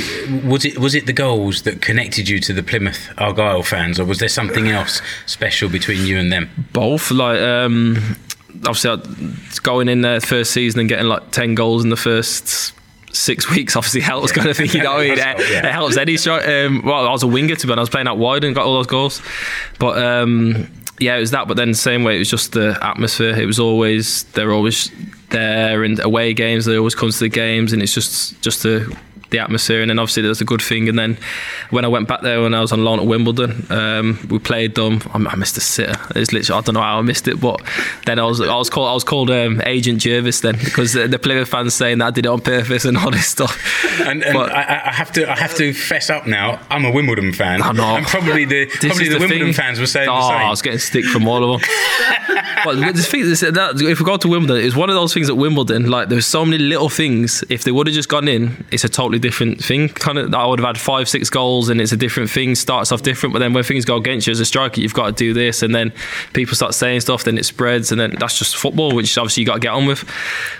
was 0.46 0.64
it 0.66 0.78
was 0.80 0.96
it 0.96 1.06
the 1.08 1.14
goals 1.14 1.64
that 1.64 1.82
connected 1.82 2.30
you 2.30 2.40
to 2.40 2.54
the 2.54 2.64
Plymouth 2.64 3.10
Argyle 3.18 3.64
fans, 3.64 4.00
or 4.00 4.06
was 4.06 4.20
there 4.20 4.30
something 4.30 4.68
else 4.70 5.02
special 5.26 5.70
between 5.70 6.06
you 6.06 6.18
and 6.18 6.32
them? 6.32 6.50
both. 6.72 7.12
Like, 7.12 7.40
um, 7.42 8.16
obviously, 8.66 8.98
going 9.64 9.90
in 9.90 10.02
there 10.02 10.22
first 10.22 10.52
season 10.52 10.80
and 10.80 10.90
getting 10.90 11.08
like 11.08 11.32
ten 11.32 11.54
goals 11.56 11.84
in 11.84 11.90
the 11.90 11.98
first 11.98 12.74
six 13.14 13.50
weeks 13.50 13.76
obviously 13.76 14.02
helps 14.02 14.32
kind 14.32 14.48
of 14.48 14.56
thing. 14.56 14.70
You 14.70 14.84
know, 14.84 14.94
what 14.94 15.02
I 15.02 15.10
mean? 15.10 15.12
it, 15.14 15.18
Yeah. 15.52 15.66
it 15.68 15.72
helps 15.72 15.98
any 15.98 16.16
strike. 16.18 16.48
Um, 16.48 16.84
well, 16.86 17.06
I 17.08 17.12
was 17.12 17.24
a 17.24 17.28
winger 17.28 17.56
to 17.56 17.68
be 17.68 17.74
honest. 17.74 17.80
I 17.80 17.82
was 17.82 17.90
playing 17.90 18.08
out 18.08 18.18
wide 18.18 18.44
and 18.46 18.56
got 18.56 18.66
all 18.66 18.76
those 18.76 18.88
goals, 18.88 19.22
but. 19.80 20.02
Um, 20.02 20.72
yeah, 21.00 21.16
it 21.16 21.20
was 21.20 21.30
that, 21.30 21.48
but 21.48 21.58
then 21.58 21.68
the 21.70 21.76
same 21.78 22.04
way, 22.04 22.16
it 22.16 22.18
was 22.20 22.30
just 22.32 22.54
the 22.54 22.76
atmosphere. 22.82 23.40
It 23.40 23.46
was 23.46 23.60
always 23.60 24.24
they're 24.34 24.52
always 24.52 24.90
there, 25.30 25.84
and 25.84 26.04
away 26.04 26.34
games 26.34 26.66
they 26.66 26.76
always 26.76 26.96
come 26.96 27.12
to 27.12 27.20
the 27.20 27.30
games, 27.30 27.72
and 27.72 27.84
it's 27.84 27.94
just 27.94 28.42
just 28.42 28.64
to 28.64 28.92
the 29.30 29.40
atmosphere, 29.40 29.82
and 29.82 29.90
then 29.90 30.00
obviously 30.00 30.22
there 30.24 30.30
was 30.30 30.42
a 30.42 30.46
good 30.46 30.62
thing. 30.62 30.88
And 30.90 30.98
then 30.98 31.18
when 31.70 31.86
I 31.86 31.88
went 31.88 32.08
back 32.08 32.22
there 32.22 32.42
when 32.42 32.54
I 32.54 32.62
was 32.62 32.72
on 32.72 32.84
loan 32.84 33.00
at 33.00 33.06
Wimbledon, 33.06 33.66
um, 33.70 34.20
we 34.30 34.40
played 34.40 34.76
them. 34.76 35.02
I, 35.13 35.18
I 35.32 35.36
missed 35.36 35.58
a 35.58 35.62
sitter. 35.62 35.96
It's 36.16 36.32
literally 36.32 36.58
I 36.58 36.62
don't 36.62 36.76
know 36.76 36.82
how 36.82 37.00
I 37.00 37.02
missed 37.02 37.28
it, 37.28 37.40
but 37.40 37.62
then 38.06 38.20
I 38.20 38.24
was 38.26 38.40
I 38.42 38.56
was 38.56 38.70
called 38.70 38.90
I 38.90 38.94
was 38.94 39.04
called 39.04 39.30
um, 39.30 39.62
Agent 39.66 40.02
Jervis 40.02 40.42
then 40.42 40.56
because 40.63 40.94
the, 40.94 41.08
the 41.08 41.20
Plymouth 41.20 41.50
fans 41.50 41.74
saying 41.74 41.98
that 42.00 42.06
I 42.08 42.12
did 42.12 42.26
it 42.26 42.30
on 42.30 42.42
purpose 42.42 42.86
and 42.86 42.98
all 42.98 43.12
this 43.12 43.28
stuff. 43.28 43.58
And, 44.02 44.24
and 44.24 44.34
But- 44.34 44.52
I, 44.52 44.84
I 44.88 44.94
have 44.94 45.12
to 45.13 45.30
I 45.30 45.38
have 45.38 45.56
to 45.56 45.74
fess 45.74 46.10
up 46.10 46.26
now. 46.28 46.60
I'm 46.70 46.86
a 46.86 46.92
Wimbledon 46.92 47.34
fan. 47.34 47.62
I 47.62 47.72
know. 47.72 47.98
And 47.98 48.06
probably 48.06 48.46
the 48.46 48.66
This 48.66 48.78
probably 48.86 49.08
is 49.08 49.13
the, 49.13 49.20
Wimbledon 49.20 49.48
thing. 49.48 49.54
fans 49.54 49.80
were 49.80 49.86
saying 49.88 50.10
oh, 50.10 50.16
the 50.16 50.28
same. 50.30 50.38
I 50.38 50.50
was 50.50 50.62
getting 50.62 50.80
stick 50.80 51.06
from 51.06 51.28
all 51.28 51.54
of 51.56 51.62
them. 51.62 51.70
but 52.63 52.76
the 52.76 53.02
thing 53.04 53.22
is 53.22 53.42
that 53.42 53.82
if 53.82 54.00
we 54.00 54.06
go 54.06 54.18
to 54.18 54.28
Wimbledon, 54.28 54.63
it's 54.66 54.76
one 54.76 54.90
of 54.90 54.96
those 54.96 55.13
things 55.13 55.30
at 55.30 55.38
Wimbledon. 55.38 55.90
Like 55.90 56.10
there's 56.10 56.26
so 56.26 56.46
many 56.46 56.63
little 56.63 56.90
things. 56.90 57.44
If 57.50 57.63
they 57.63 57.72
would 57.72 57.88
have 57.88 57.94
just 57.96 58.10
gone 58.10 58.28
in, 58.28 58.66
it's 58.72 58.84
a 58.84 58.90
totally 58.90 59.17
different 59.20 59.64
thing. 59.64 59.90
Kind 59.90 60.18
of, 60.18 60.34
I 60.34 60.46
would 60.46 60.60
have 60.60 60.68
had 60.68 60.80
five, 60.80 61.08
six 61.08 61.30
goals, 61.30 61.70
and 61.70 61.80
it's 61.82 61.92
a 61.92 61.98
different 61.98 62.30
thing. 62.30 62.56
Starts 62.56 62.92
off 62.92 63.02
different, 63.02 63.34
but 63.34 63.40
then 63.40 63.54
when 63.54 63.64
things 63.64 63.86
go 63.86 63.98
against 63.98 64.28
you 64.28 64.32
as 64.32 64.40
a 64.40 64.46
striker, 64.46 64.82
you've 64.82 64.94
got 64.94 65.08
to 65.08 65.12
do 65.12 65.34
this, 65.34 65.62
and 65.62 65.74
then 65.74 65.94
people 66.34 66.56
start 66.56 66.74
saying 66.74 67.02
stuff, 67.02 67.24
then 67.24 67.38
it 67.38 67.46
spreads, 67.46 67.92
and 67.92 68.00
then 68.00 68.16
that's 68.20 68.38
just 68.38 68.56
football, 68.56 68.94
which 68.96 69.18
obviously 69.18 69.42
you 69.42 69.48
got 69.48 69.56
to 69.56 69.60
get 69.60 69.74
on 69.74 69.86
with. 69.86 70.04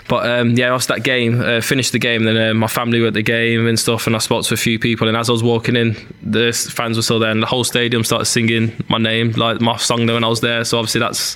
But 0.08 0.28
um, 0.28 0.50
yeah, 0.50 0.74
after 0.74 0.94
that 0.94 1.02
game, 1.02 1.40
uh, 1.40 1.60
finished 1.60 1.92
the 1.92 1.98
game, 1.98 2.24
then 2.24 2.36
uh, 2.36 2.54
my 2.54 2.66
family 2.66 3.00
were 3.00 3.08
at 3.08 3.14
the 3.14 3.22
game 3.22 3.66
and 3.66 3.78
stuff, 3.78 4.06
and 4.06 4.14
I 4.14 4.18
spoke 4.18 4.44
to 4.44 4.54
a 4.54 4.56
few 4.56 4.78
people, 4.78 5.08
and 5.08 5.16
as 5.16 5.28
I 5.28 5.32
was 5.32 5.42
walking 5.42 5.76
in, 5.76 5.96
the 6.22 6.52
fans 6.52 6.96
were 6.96 7.02
still 7.02 7.18
there, 7.18 7.30
and 7.30 7.42
the 7.42 7.46
whole 7.46 7.64
stadium 7.64 8.04
started 8.04 8.26
singing 8.26 8.72
my 8.88 8.98
name, 8.98 9.32
like 9.32 9.60
my 9.60 9.76
song 9.76 10.06
there 10.06 10.14
when 10.14 10.24
I 10.24 10.28
was 10.28 10.40
there. 10.40 10.64
So 10.64 10.78
obviously 10.78 11.00
that's 11.00 11.34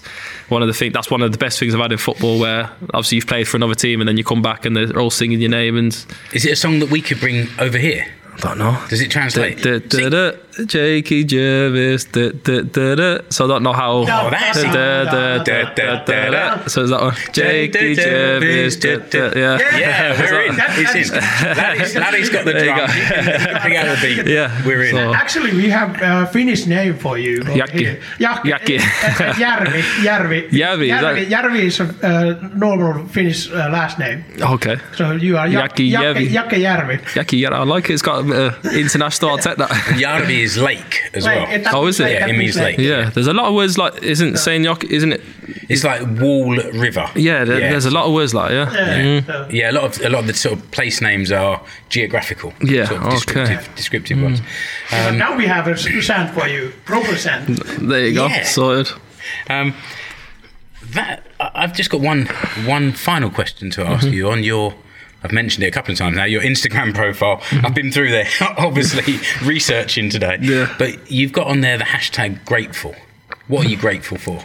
one 0.49 0.63
of 0.63 0.69
the 0.69 0.75
things. 0.75 0.93
That's 0.93 1.11
one 1.11 1.23
of 1.23 1.33
the 1.33 1.39
best 1.39 1.59
things 1.59 1.75
I've 1.75 1.81
had 1.81 1.93
in 1.93 1.99
football, 1.99 2.39
where 2.39 2.71
obviously 2.95 3.17
you've 3.17 3.27
played 3.27 3.49
for 3.49 3.57
another 3.57 3.75
team, 3.75 4.01
and 4.01 4.09
then 4.09 4.17
you 4.17 4.25
come 4.25 4.43
back 4.43 4.65
and 4.65 4.77
they're 4.77 4.99
all 4.99 5.11
singing 5.11 5.41
your 5.41 5.51
name, 5.51 5.77
and 5.77 5.93
Is 6.33 6.45
it 6.47 6.53
a 6.53 6.57
song 6.57 6.79
that 6.81 6.91
we 6.91 7.01
could 7.15 7.21
bring 7.21 7.49
over 7.59 7.79
here? 7.79 8.07
I 8.35 8.39
don't 8.41 8.59
know. 8.59 8.83
Does 8.89 9.01
it 9.01 9.11
translate? 9.11 9.63
Da, 9.63 9.79
da, 9.79 10.09
da, 10.09 10.33
Jakey 10.67 11.25
Jervis. 11.25 12.05
Da, 12.05 12.31
da, 12.45 12.63
da, 12.63 12.95
da. 12.95 13.19
So 13.31 13.45
I 13.45 13.49
don't 13.49 13.63
know 13.63 13.73
how. 13.73 14.05
That's. 14.05 14.63
Da, 14.63 14.73
da, 15.05 15.05
da, 15.05 15.45
Da, 15.45 15.63
da, 15.75 15.75
da, 15.75 16.05
da, 16.05 16.31
da. 16.31 16.67
So 16.69 16.83
is 16.83 16.91
that 16.91 17.01
one? 17.01 17.15
Jakey 17.33 17.95
Jervis. 17.95 18.77
Da, 18.77 18.97
da, 18.97 19.33
yeah. 19.35 19.59
Yeah, 19.79 20.21
we're 20.21 20.47
in. 20.47 20.55
It's 20.59 21.11
in. 21.11 21.19
Laddie's, 21.57 21.97
Laddie's 21.97 22.31
got 22.31 22.45
the 22.45 22.53
There 22.53 22.65
drum. 22.65 22.79
go. 22.79 22.85
You 22.85 23.75
can 23.75 23.87
the 23.89 23.99
beat. 24.03 24.27
Yeah. 24.27 24.67
we're 24.67 24.85
in. 24.85 24.91
So- 24.95 25.15
Actually, 25.15 25.53
we 25.55 25.71
have 25.71 25.97
a 26.03 26.27
Finnish 26.27 26.67
name 26.67 26.99
for 26.99 27.19
you. 27.19 27.41
over 27.43 27.55
Jackie. 27.57 27.85
here. 27.85 28.01
Jackie. 28.21 28.49
Jackie. 28.49 28.77
Uh, 28.79 29.35
Järvi. 29.45 29.83
Järvi. 30.05 30.49
Järvi, 30.53 30.87
is 30.87 30.91
Järvi, 30.93 31.27
Järvi 31.31 31.59
is 31.67 31.81
a 31.81 31.85
uh, 31.85 32.35
normal 32.55 33.07
Finnish 33.09 33.51
uh, 33.51 33.71
last 33.73 33.99
name. 33.99 34.25
Okay. 34.55 34.77
So 34.97 35.13
you 35.13 35.37
are 35.39 35.49
Jak- 35.49 35.63
Jackie 35.63 35.91
Jackie 35.91 36.63
Järvi. 36.63 37.01
Jackie 37.17 37.37
Järvi. 37.41 37.57
I 37.57 37.65
like 37.65 37.91
it. 37.91 37.95
It's 37.95 38.03
got 38.03 38.25
a 38.31 38.55
international. 38.79 39.31
I'll 39.33 39.39
take 39.39 39.57
that. 39.57 39.71
Järvi 39.97 40.42
is 40.43 40.59
lake 40.59 41.03
as 41.15 41.25
Like, 41.25 41.37
well. 41.49 41.55
it- 41.55 41.65
that 41.65 41.75
Oh, 41.75 41.87
is 41.87 41.99
it? 42.01 42.11
Yeah, 42.11 42.19
that 42.21 42.29
it 42.31 42.33
means 42.33 42.57
means 42.57 42.59
like- 42.59 42.79
Yeah, 42.79 43.11
there's 43.11 43.27
a 43.29 43.33
lot 43.33 43.47
of 43.47 43.55
words 43.55 43.79
like 43.79 44.03
isn't 44.03 44.37
saying 44.39 44.65
Yak, 44.65 44.85
isn't 44.85 45.13
it? 45.13 45.23
It's 45.69 45.85
like 45.85 46.03
Wall 46.21 46.55
River. 46.57 47.09
Yeah, 47.15 47.45
there, 47.45 47.61
there's 47.61 47.87
a 47.87 47.91
lot 47.91 48.05
of 48.07 48.13
words 48.13 48.35
like 48.35 48.51
yeah. 48.51 48.73
Yeah. 48.73 49.21
so- 49.27 49.49
Yeah, 49.51 49.71
a 49.71 49.73
lot 49.73 49.85
of 49.85 50.05
a 50.05 50.09
lot 50.09 50.21
of 50.21 50.27
the 50.27 50.35
sort 50.35 50.59
of 50.59 50.71
place 50.71 51.01
names 51.01 51.31
are 51.33 51.61
geographical. 51.89 52.53
Yeah, 52.63 52.87
sort 52.87 53.01
of 53.01 53.07
okay. 53.07 53.15
descriptive, 53.15 53.69
descriptive 53.77 54.21
ones. 54.23 54.41
But 54.91 55.13
now 55.13 55.37
we 55.37 55.47
have 55.47 55.67
a 55.69 55.73
s- 55.73 55.87
sand 56.07 56.31
for 56.35 56.47
you, 56.49 56.73
proper 56.85 57.17
sand. 57.17 57.57
There 57.91 58.07
you 58.07 58.15
go. 58.15 58.27
Yeah. 58.27 58.45
Sorted. 58.45 58.93
Um, 59.49 59.75
that 60.93 61.27
I- 61.41 61.51
I've 61.55 61.73
just 61.75 61.91
got 61.91 62.01
one 62.01 62.27
one 62.67 62.93
final 62.93 63.31
question 63.31 63.71
to 63.71 63.83
ask 63.87 64.05
Mm-hmm. 64.07 64.15
you 64.15 64.31
on 64.31 64.43
your. 64.43 64.75
I've 65.23 65.33
mentioned 65.33 65.65
it 65.65 65.69
a 65.69 65.71
couple 65.71 65.93
of 65.93 65.99
times 65.99 66.17
now. 66.17 66.25
Your 66.25 66.43
Instagram 66.43 66.95
profile. 67.03 67.43
I've 67.65 67.75
been 67.75 67.93
through 67.93 68.11
there, 68.11 68.29
obviously 68.41 69.19
researching 69.47 70.11
today. 70.11 70.39
Yeah. 70.41 70.75
But 70.79 71.11
you've 71.11 71.33
got 71.33 71.47
on 71.47 71.61
there 71.61 71.79
the 71.79 71.85
hashtag 71.85 72.45
grateful. 72.45 72.95
What 73.49 73.67
are 73.67 73.69
you 73.69 73.77
grateful 73.77 74.19
for? 74.19 74.43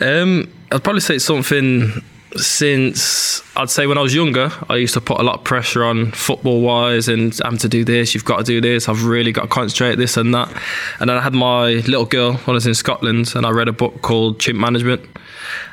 Um, 0.00 0.52
I'd 0.70 0.82
probably 0.82 1.00
say 1.00 1.16
it's 1.16 1.24
something 1.24 2.02
since 2.36 3.42
I'd 3.56 3.70
say 3.70 3.86
when 3.86 3.98
I 3.98 4.02
was 4.02 4.14
younger, 4.14 4.50
I 4.68 4.76
used 4.76 4.94
to 4.94 5.00
put 5.00 5.20
a 5.20 5.22
lot 5.22 5.38
of 5.38 5.44
pressure 5.44 5.84
on 5.84 6.12
football 6.12 6.62
wise 6.62 7.08
and 7.08 7.38
having 7.42 7.58
to 7.58 7.68
do 7.68 7.84
this, 7.84 8.14
you've 8.14 8.24
got 8.24 8.38
to 8.38 8.44
do 8.44 8.60
this, 8.60 8.88
I've 8.88 9.04
really 9.04 9.32
got 9.32 9.42
to 9.42 9.48
concentrate 9.48 9.96
this 9.96 10.16
and 10.16 10.34
that. 10.34 10.48
And 11.00 11.10
then 11.10 11.16
I 11.16 11.20
had 11.20 11.34
my 11.34 11.72
little 11.72 12.06
girl 12.06 12.34
when 12.34 12.50
I 12.50 12.52
was 12.52 12.66
in 12.66 12.74
Scotland 12.74 13.32
and 13.34 13.44
I 13.44 13.50
read 13.50 13.68
a 13.68 13.72
book 13.72 14.02
called 14.02 14.40
Chimp 14.40 14.58
Management. 14.58 15.04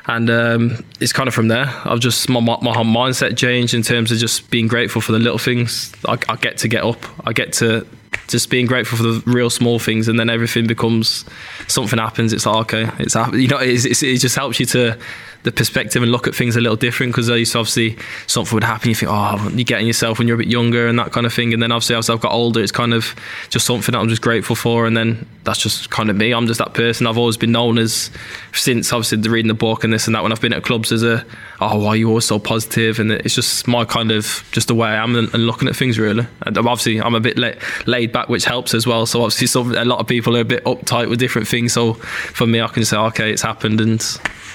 And 0.06 0.30
um, 0.30 0.84
it's 1.00 1.12
kind 1.12 1.28
of 1.28 1.34
from 1.34 1.48
there. 1.48 1.66
I've 1.84 2.00
just, 2.00 2.28
my, 2.28 2.40
my 2.40 2.58
my 2.60 2.74
mindset 2.82 3.36
changed 3.36 3.74
in 3.74 3.82
terms 3.82 4.12
of 4.12 4.18
just 4.18 4.50
being 4.50 4.68
grateful 4.68 5.00
for 5.00 5.12
the 5.12 5.18
little 5.18 5.38
things. 5.38 5.92
I, 6.06 6.18
I 6.28 6.36
get 6.36 6.58
to 6.58 6.68
get 6.68 6.84
up, 6.84 7.04
I 7.26 7.32
get 7.32 7.52
to 7.54 7.86
just 8.30 8.50
being 8.50 8.66
grateful 8.66 8.96
for 8.96 9.04
the 9.04 9.22
real 9.26 9.50
small 9.50 9.78
things, 9.78 10.08
and 10.08 10.18
then 10.18 10.30
everything 10.30 10.66
becomes 10.66 11.24
something 11.68 11.98
happens. 11.98 12.32
It's 12.32 12.46
like 12.46 12.72
okay, 12.72 12.90
it's 12.98 13.14
you 13.32 13.48
know, 13.48 13.58
it's, 13.58 13.84
it's, 13.84 14.02
it 14.02 14.18
just 14.18 14.36
helps 14.36 14.60
you 14.60 14.66
to 14.66 14.98
the 15.42 15.52
perspective 15.52 16.02
and 16.02 16.12
look 16.12 16.26
at 16.26 16.34
things 16.34 16.54
a 16.54 16.60
little 16.60 16.76
different 16.76 17.12
because 17.12 17.30
I 17.30 17.36
used 17.36 17.52
to 17.52 17.60
obviously 17.60 17.96
something 18.26 18.54
would 18.54 18.64
happen. 18.64 18.90
You 18.90 18.94
think, 18.94 19.10
oh, 19.10 19.48
you're 19.54 19.64
getting 19.64 19.86
yourself 19.86 20.18
when 20.18 20.28
you're 20.28 20.34
a 20.34 20.38
bit 20.38 20.48
younger 20.48 20.86
and 20.86 20.98
that 20.98 21.12
kind 21.12 21.26
of 21.26 21.32
thing, 21.32 21.54
and 21.54 21.62
then 21.62 21.72
obviously 21.72 21.96
as 21.96 22.10
I've 22.10 22.20
got 22.20 22.32
older, 22.32 22.60
it's 22.62 22.72
kind 22.72 22.94
of 22.94 23.14
just 23.48 23.66
something 23.66 23.92
that 23.92 23.98
I'm 23.98 24.08
just 24.08 24.22
grateful 24.22 24.56
for, 24.56 24.86
and 24.86 24.96
then 24.96 25.26
that's 25.44 25.58
just 25.58 25.90
kind 25.90 26.10
of 26.10 26.16
me. 26.16 26.32
I'm 26.32 26.46
just 26.46 26.58
that 26.58 26.74
person. 26.74 27.06
I've 27.06 27.18
always 27.18 27.36
been 27.36 27.52
known 27.52 27.78
as 27.78 28.10
since 28.52 28.92
obviously 28.92 29.18
the 29.18 29.30
reading 29.30 29.48
the 29.48 29.54
book 29.54 29.84
and 29.84 29.92
this 29.92 30.06
and 30.06 30.14
that. 30.14 30.22
When 30.22 30.32
I've 30.32 30.40
been 30.40 30.52
at 30.52 30.62
clubs 30.62 30.92
as 30.92 31.02
a 31.02 31.24
oh, 31.60 31.78
why 31.78 31.88
are 31.88 31.96
you 31.96 32.08
always 32.08 32.24
so 32.24 32.38
positive? 32.38 32.98
And 32.98 33.12
it's 33.12 33.34
just 33.34 33.68
my 33.68 33.84
kind 33.84 34.10
of 34.10 34.46
just 34.52 34.68
the 34.68 34.74
way 34.74 34.88
I 34.88 35.02
am 35.02 35.16
and, 35.16 35.32
and 35.34 35.46
looking 35.46 35.68
at 35.68 35.76
things 35.76 35.98
really. 35.98 36.26
And 36.42 36.58
obviously 36.58 37.00
I'm 37.00 37.14
a 37.14 37.20
bit 37.20 37.38
la- 37.38 37.52
laid 37.86 38.12
back, 38.12 38.28
which 38.28 38.44
helps 38.44 38.74
as 38.74 38.86
well. 38.86 39.06
So 39.06 39.22
obviously 39.22 39.46
some, 39.46 39.74
a 39.74 39.84
lot 39.84 40.00
of 40.00 40.06
people 40.06 40.36
are 40.36 40.40
a 40.40 40.44
bit 40.44 40.64
uptight 40.64 41.08
with 41.08 41.18
different 41.18 41.48
things. 41.48 41.72
So 41.72 41.94
for 41.94 42.46
me, 42.46 42.60
I 42.60 42.68
can 42.68 42.84
say 42.84 42.96
okay, 42.96 43.30
it's 43.30 43.42
happened 43.42 43.80
and 43.80 44.02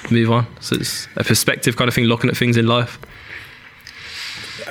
move 0.09 0.31
on. 0.31 0.47
So 0.59 0.75
it's 0.75 1.07
a 1.15 1.23
perspective 1.23 1.77
kind 1.77 1.87
of 1.87 1.93
thing, 1.93 2.05
looking 2.05 2.29
at 2.29 2.37
things 2.37 2.57
in 2.57 2.67
life. 2.67 2.99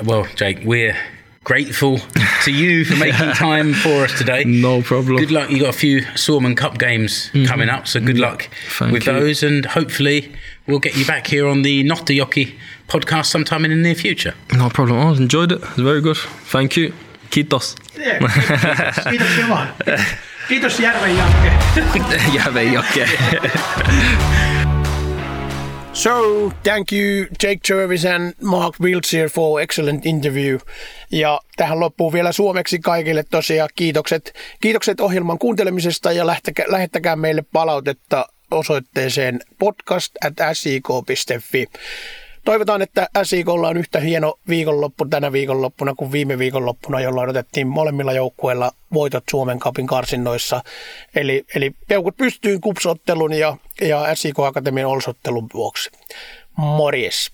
Well, 0.03 0.27
Jake, 0.35 0.61
we're 0.65 0.97
grateful 1.45 1.99
to 2.43 2.51
you 2.51 2.85
for 2.85 2.97
making 2.97 3.33
time 3.35 3.75
for 3.75 4.05
us 4.05 4.19
today. 4.19 4.45
No 4.45 4.83
problem. 4.83 5.19
Good 5.19 5.31
luck. 5.31 5.51
You 5.51 5.61
got 5.61 5.75
a 5.75 5.79
few 5.79 6.01
Suomen 6.17 6.57
Cup 6.57 6.79
games 6.79 7.31
mm-hmm. 7.33 7.45
coming 7.45 7.69
up, 7.69 7.87
so 7.87 8.01
good 8.01 8.17
mm-hmm. 8.17 8.23
luck 8.23 8.49
Thank 8.79 8.93
with 8.93 9.07
you. 9.07 9.13
those, 9.13 9.43
and 9.43 9.67
hopefully 9.67 10.33
we'll 10.67 10.81
get 10.81 10.97
you 10.97 11.05
back 11.07 11.27
here 11.27 11.47
on 11.47 11.63
the 11.63 11.83
Not 11.83 12.07
the 12.07 12.19
Yoki 12.19 12.55
podcast 12.89 13.27
sometime 13.27 13.65
in 13.65 13.71
the 13.71 13.77
near 13.77 13.95
future. 13.95 14.35
No 14.53 14.69
problem. 14.71 14.99
I 14.99 15.11
enjoyed 15.13 15.53
it. 15.53 15.63
It's 15.63 15.77
very 15.77 16.01
good. 16.01 16.17
Thank 16.17 16.77
you. 16.77 16.93
Kiitos. 17.31 17.77
Yeah, 17.99 18.19
kiitos. 18.19 19.05
Kiitoksia 19.11 19.49
vaan. 19.49 19.69
Kiitos 20.49 20.81
Järven 20.81 21.17
Jakke. 21.17 21.53
ja 22.35 22.55
vei 22.55 22.79
okay. 22.79 23.09
So, 25.95 26.51
thank 26.65 26.93
you 26.93 27.27
Jake 27.43 27.61
Jervis 27.69 28.05
and 28.05 28.35
Mark 28.43 28.75
Wiltshire 28.81 29.29
for 29.29 29.61
excellent 29.61 30.07
interview. 30.07 30.59
Ja 31.11 31.41
tähän 31.57 31.81
loppuu 31.81 32.13
vielä 32.13 32.33
suomeksi 32.33 32.79
kaikille 32.79 33.25
tosiaan 33.31 33.69
kiitokset, 33.75 34.35
kiitokset 34.61 35.01
ohjelman 35.01 35.39
kuuntelemisesta 35.39 36.13
ja 36.13 36.27
lähtekää, 36.27 36.67
lähettäkää 36.69 37.17
meille 37.17 37.45
palautetta 37.53 38.27
osoitteeseen 38.51 39.41
podcast 39.59 40.13
at 40.25 40.33
sik.fi. 40.53 41.67
Toivotaan, 42.45 42.83
että 42.83 43.09
SIKlla 43.23 43.69
on 43.69 43.77
yhtä 43.77 44.01
hieno 44.01 44.35
viikonloppu 44.49 45.05
tänä 45.05 45.33
viikonloppuna 45.33 45.95
kuin 45.95 46.13
viime 46.13 46.39
viikonloppuna, 46.39 47.01
jolloin 47.01 47.31
otettiin 47.31 47.67
molemmilla 47.67 48.13
joukkueilla 48.13 48.71
voitot 48.93 49.25
Suomen 49.31 49.59
kapin 49.59 49.87
karsinnoissa. 49.87 50.63
Eli, 51.15 51.45
eli 51.55 51.71
peukut 51.89 52.17
pystyyn 52.17 52.61
kupsottelun 52.61 53.33
ja, 53.33 53.57
ja 53.81 54.15
SIK 54.15 54.39
Akatemian 54.39 54.91
olsottelun 54.91 55.49
vuoksi. 55.55 55.91
Morjes! 56.57 57.33